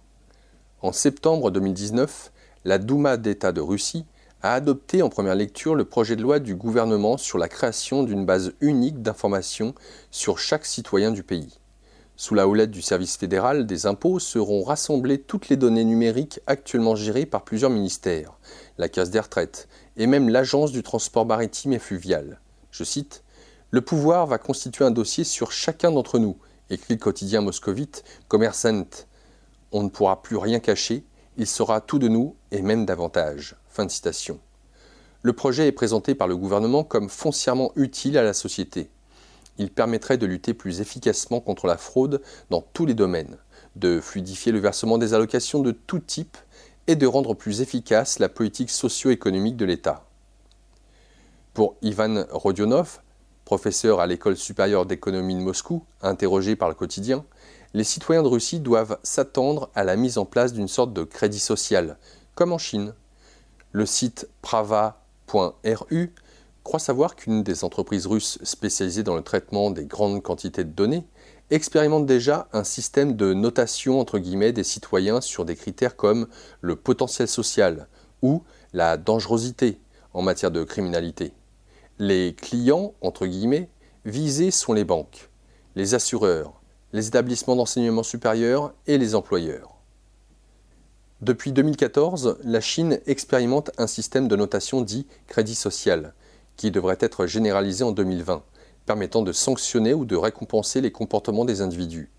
En 0.81 0.93
septembre 0.93 1.51
2019, 1.51 2.33
la 2.65 2.79
Douma 2.79 3.17
d'État 3.17 3.53
de 3.53 3.61
Russie 3.61 4.05
a 4.43 4.55
adopté 4.55 5.03
en 5.03 5.09
première 5.09 5.37
lecture 5.37 5.77
le 5.77 5.85
projet 5.85 6.17
de 6.17 6.23
loi 6.23 6.41
du 6.41 6.57
gouvernement 6.57 7.17
sur 7.17 7.39
la 7.39 7.49
création 7.49 8.03
d'une 8.03 8.27
base 8.27 8.53
unique 8.61 9.01
d'informations 9.01 9.73
sur 10.11 10.39
chaque 10.39 10.67
citoyen 10.67 11.13
du 11.13 11.23
pays. 11.23 11.61
Sous 12.17 12.35
la 12.35 12.49
houlette 12.49 12.73
du 12.73 12.83
service 12.83 13.17
fédéral 13.17 13.67
des 13.67 13.87
impôts 13.87 14.19
seront 14.19 14.65
rassemblées 14.65 15.21
toutes 15.21 15.49
les 15.49 15.57
données 15.57 15.85
numériques 15.85 16.41
actuellement 16.47 16.97
gérées 16.97 17.25
par 17.25 17.45
plusieurs 17.45 17.71
ministères, 17.71 18.37
la 18.79 18.89
Caisse 18.89 19.11
des 19.11 19.21
retraites 19.21 19.69
et 19.97 20.07
même 20.07 20.29
l'Agence 20.29 20.73
du 20.73 20.83
transport 20.83 21.25
maritime 21.25 21.73
et 21.73 21.79
fluvial. 21.79 22.41
Je 22.71 22.83
cite 22.83 23.23
Le 23.71 23.81
pouvoir 23.81 24.27
va 24.27 24.39
constituer 24.39 24.85
un 24.85 24.91
dossier 24.91 25.23
sur 25.23 25.53
chacun 25.53 25.93
d'entre 25.93 26.19
nous, 26.19 26.37
écrit 26.69 26.95
le 26.95 27.01
quotidien 27.01 27.43
moscovite 27.43 28.03
Commerçant. 28.29 28.87
On 29.71 29.85
ne 29.85 29.89
pourra 29.89 30.21
plus 30.21 30.37
rien 30.37 30.59
cacher, 30.59 31.05
il 31.37 31.47
sera 31.47 31.81
tout 31.81 31.99
de 31.99 32.09
nous 32.09 32.35
et 32.51 32.61
même 32.61 32.85
davantage. 32.85 33.57
Fin 33.73 33.87
de 33.87 33.91
citation. 33.91 34.39
Le 35.23 35.33
projet 35.33 35.67
est 35.67 35.73
présenté 35.73 36.15
par 36.15 36.29
le 36.29 36.37
gouvernement 36.37 36.85
comme 36.85 37.09
foncièrement 37.09 37.73
utile 37.75 38.19
à 38.19 38.23
la 38.23 38.35
société 38.35 38.91
il 39.59 39.71
permettrait 39.71 40.19
de 40.19 40.27
lutter 40.27 40.55
plus 40.55 40.81
efficacement 40.81 41.41
contre 41.41 41.67
la 41.67 41.77
fraude 41.77 42.23
dans 42.51 42.63
tous 42.73 42.87
les 42.87 42.95
domaines, 42.95 43.37
de 43.77 44.01
fluidifier 44.01 44.53
le 44.53 44.59
versement 44.59 44.99
des 44.99 45.15
allocations 45.15 45.61
de 45.61 45.73
tout 45.73 45.99
type 45.99 46.37
et 46.87 46.97
de 46.97 47.07
rendre 47.07 47.35
plus 47.35 47.61
efficace 47.61 48.19
la 48.19 48.29
politique 48.29 48.71
socio-économique 48.71 49.57
de 49.57 49.65
l'État. 49.65 50.05
Pour 51.55 51.77
Ivan 51.83 52.25
Rodionov, 52.31 53.01
professeur 53.45 54.01
à 54.01 54.07
l'école 54.07 54.37
supérieure 54.37 54.87
d'économie 54.87 55.35
de 55.35 55.41
Moscou, 55.41 55.85
interrogé 56.01 56.57
par 56.57 56.69
le 56.69 56.75
quotidien, 56.75 57.25
les 57.75 57.85
citoyens 57.85 58.23
de 58.23 58.29
Russie 58.29 58.61
doivent 58.61 58.99
s'attendre 59.03 59.71
à 59.75 59.85
la 59.85 59.97
mise 59.97 60.19
en 60.19 60.25
place 60.25 60.53
d'une 60.53 60.69
sorte 60.69 60.93
de 60.93 61.05
crédit 61.05 61.39
social, 61.39 61.99
comme 62.35 62.53
en 62.53 62.59
Chine. 62.59 62.95
Le 63.73 63.87
site 63.87 64.29
prava.ru 64.43 66.15
croit 66.63 66.79
savoir 66.79 67.17
qu'une 67.17 67.43
des 67.43 67.65
entreprises 67.65 68.07
russes 68.07 68.39
spécialisées 68.43 69.03
dans 69.03 69.17
le 69.17 69.23
traitement 69.23 69.71
des 69.71 69.87
grandes 69.87 70.23
quantités 70.23 70.65
de 70.65 70.71
données 70.71 71.07
expérimente 71.51 72.07
déjà 72.07 72.49
un 72.53 72.65
système 72.65 73.17
de 73.17 73.33
notation 73.33 74.05
des 74.05 74.65
citoyens 74.65 75.21
sur 75.21 75.45
des 75.45 75.57
critères 75.57 75.97
comme 75.97 76.29
le 76.61 76.77
potentiel 76.77 77.29
social 77.29 77.89
ou 78.21 78.43
la 78.75 78.97
dangerosité 78.97 79.81
en 80.13 80.23
matière 80.23 80.51
de 80.51 80.65
criminalité. 80.65 81.33
Les 81.99 82.35
clients 82.35 82.93
entre 83.01 83.27
guillemets 83.27 83.71
visés 84.05 84.51
sont 84.51 84.75
les 84.75 84.85
banques, 84.85 85.31
les 85.77 85.95
assureurs, 85.95 86.61
les 86.93 87.07
établissements 87.09 87.57
d'enseignement 87.57 88.03
supérieur 88.03 88.75
et 88.87 88.99
les 88.99 89.15
employeurs. 89.15 89.82
Depuis 91.23 91.53
2014, 91.53 92.39
la 92.43 92.61
Chine 92.61 92.99
expérimente 93.07 93.71
un 93.79 93.87
système 93.87 94.27
de 94.27 94.35
notation 94.35 94.81
dit 94.81 95.07
crédit 95.29 95.55
social, 95.55 96.15
qui 96.57 96.73
devrait 96.73 96.99
être 96.99 97.27
généralisé 97.27 97.85
en 97.85 97.93
2020, 97.93 98.43
permettant 98.87 99.23
de 99.23 99.31
sanctionner 99.31 99.95
ou 99.95 100.05
de 100.05 100.17
récompenser 100.17 100.81
les 100.81 100.91
comportements 100.91 101.45
des 101.45 101.61
individus. 101.61 102.11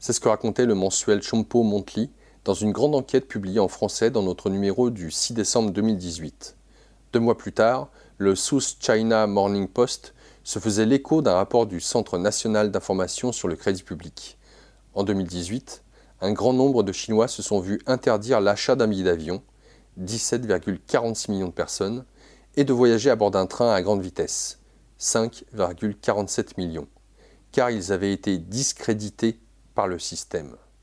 C'est 0.00 0.12
ce 0.12 0.18
que 0.18 0.28
racontait 0.28 0.66
le 0.66 0.74
mensuel 0.74 1.22
Chompo 1.22 1.62
Monthly 1.62 2.10
dans 2.44 2.54
une 2.54 2.72
grande 2.72 2.96
enquête 2.96 3.28
publiée 3.28 3.60
en 3.60 3.68
français 3.68 4.10
dans 4.10 4.24
notre 4.24 4.50
numéro 4.50 4.90
du 4.90 5.12
6 5.12 5.34
décembre 5.34 5.70
2018. 5.70 6.56
Deux 7.12 7.20
mois 7.20 7.38
plus 7.38 7.52
tard, 7.52 7.90
le 8.16 8.34
South 8.34 8.78
China 8.80 9.28
Morning 9.28 9.68
Post 9.68 10.14
se 10.42 10.58
faisait 10.58 10.84
l'écho 10.84 11.22
d'un 11.22 11.34
rapport 11.34 11.66
du 11.66 11.78
Centre 11.78 12.18
national 12.18 12.72
d'information 12.72 13.30
sur 13.30 13.46
le 13.46 13.54
crédit 13.54 13.84
public. 13.84 14.36
En 14.94 15.04
2018, 15.04 15.84
un 16.20 16.32
grand 16.32 16.52
nombre 16.52 16.82
de 16.82 16.92
Chinois 16.92 17.28
se 17.28 17.42
sont 17.42 17.60
vus 17.60 17.80
interdire 17.86 18.40
l'achat 18.40 18.76
d'un 18.76 18.88
billet 18.88 19.04
d'avion, 19.04 19.42
17,46 20.00 21.30
millions 21.30 21.48
de 21.48 21.52
personnes, 21.52 22.04
et 22.56 22.64
de 22.64 22.72
voyager 22.72 23.10
à 23.10 23.16
bord 23.16 23.30
d'un 23.30 23.46
train 23.46 23.72
à 23.72 23.82
grande 23.82 24.02
vitesse, 24.02 24.58
5,47 25.00 26.54
millions, 26.58 26.88
car 27.52 27.70
ils 27.70 27.92
avaient 27.92 28.12
été 28.12 28.38
discrédités 28.38 29.38
par 29.74 29.86
le 29.86 29.98
système. 29.98 30.56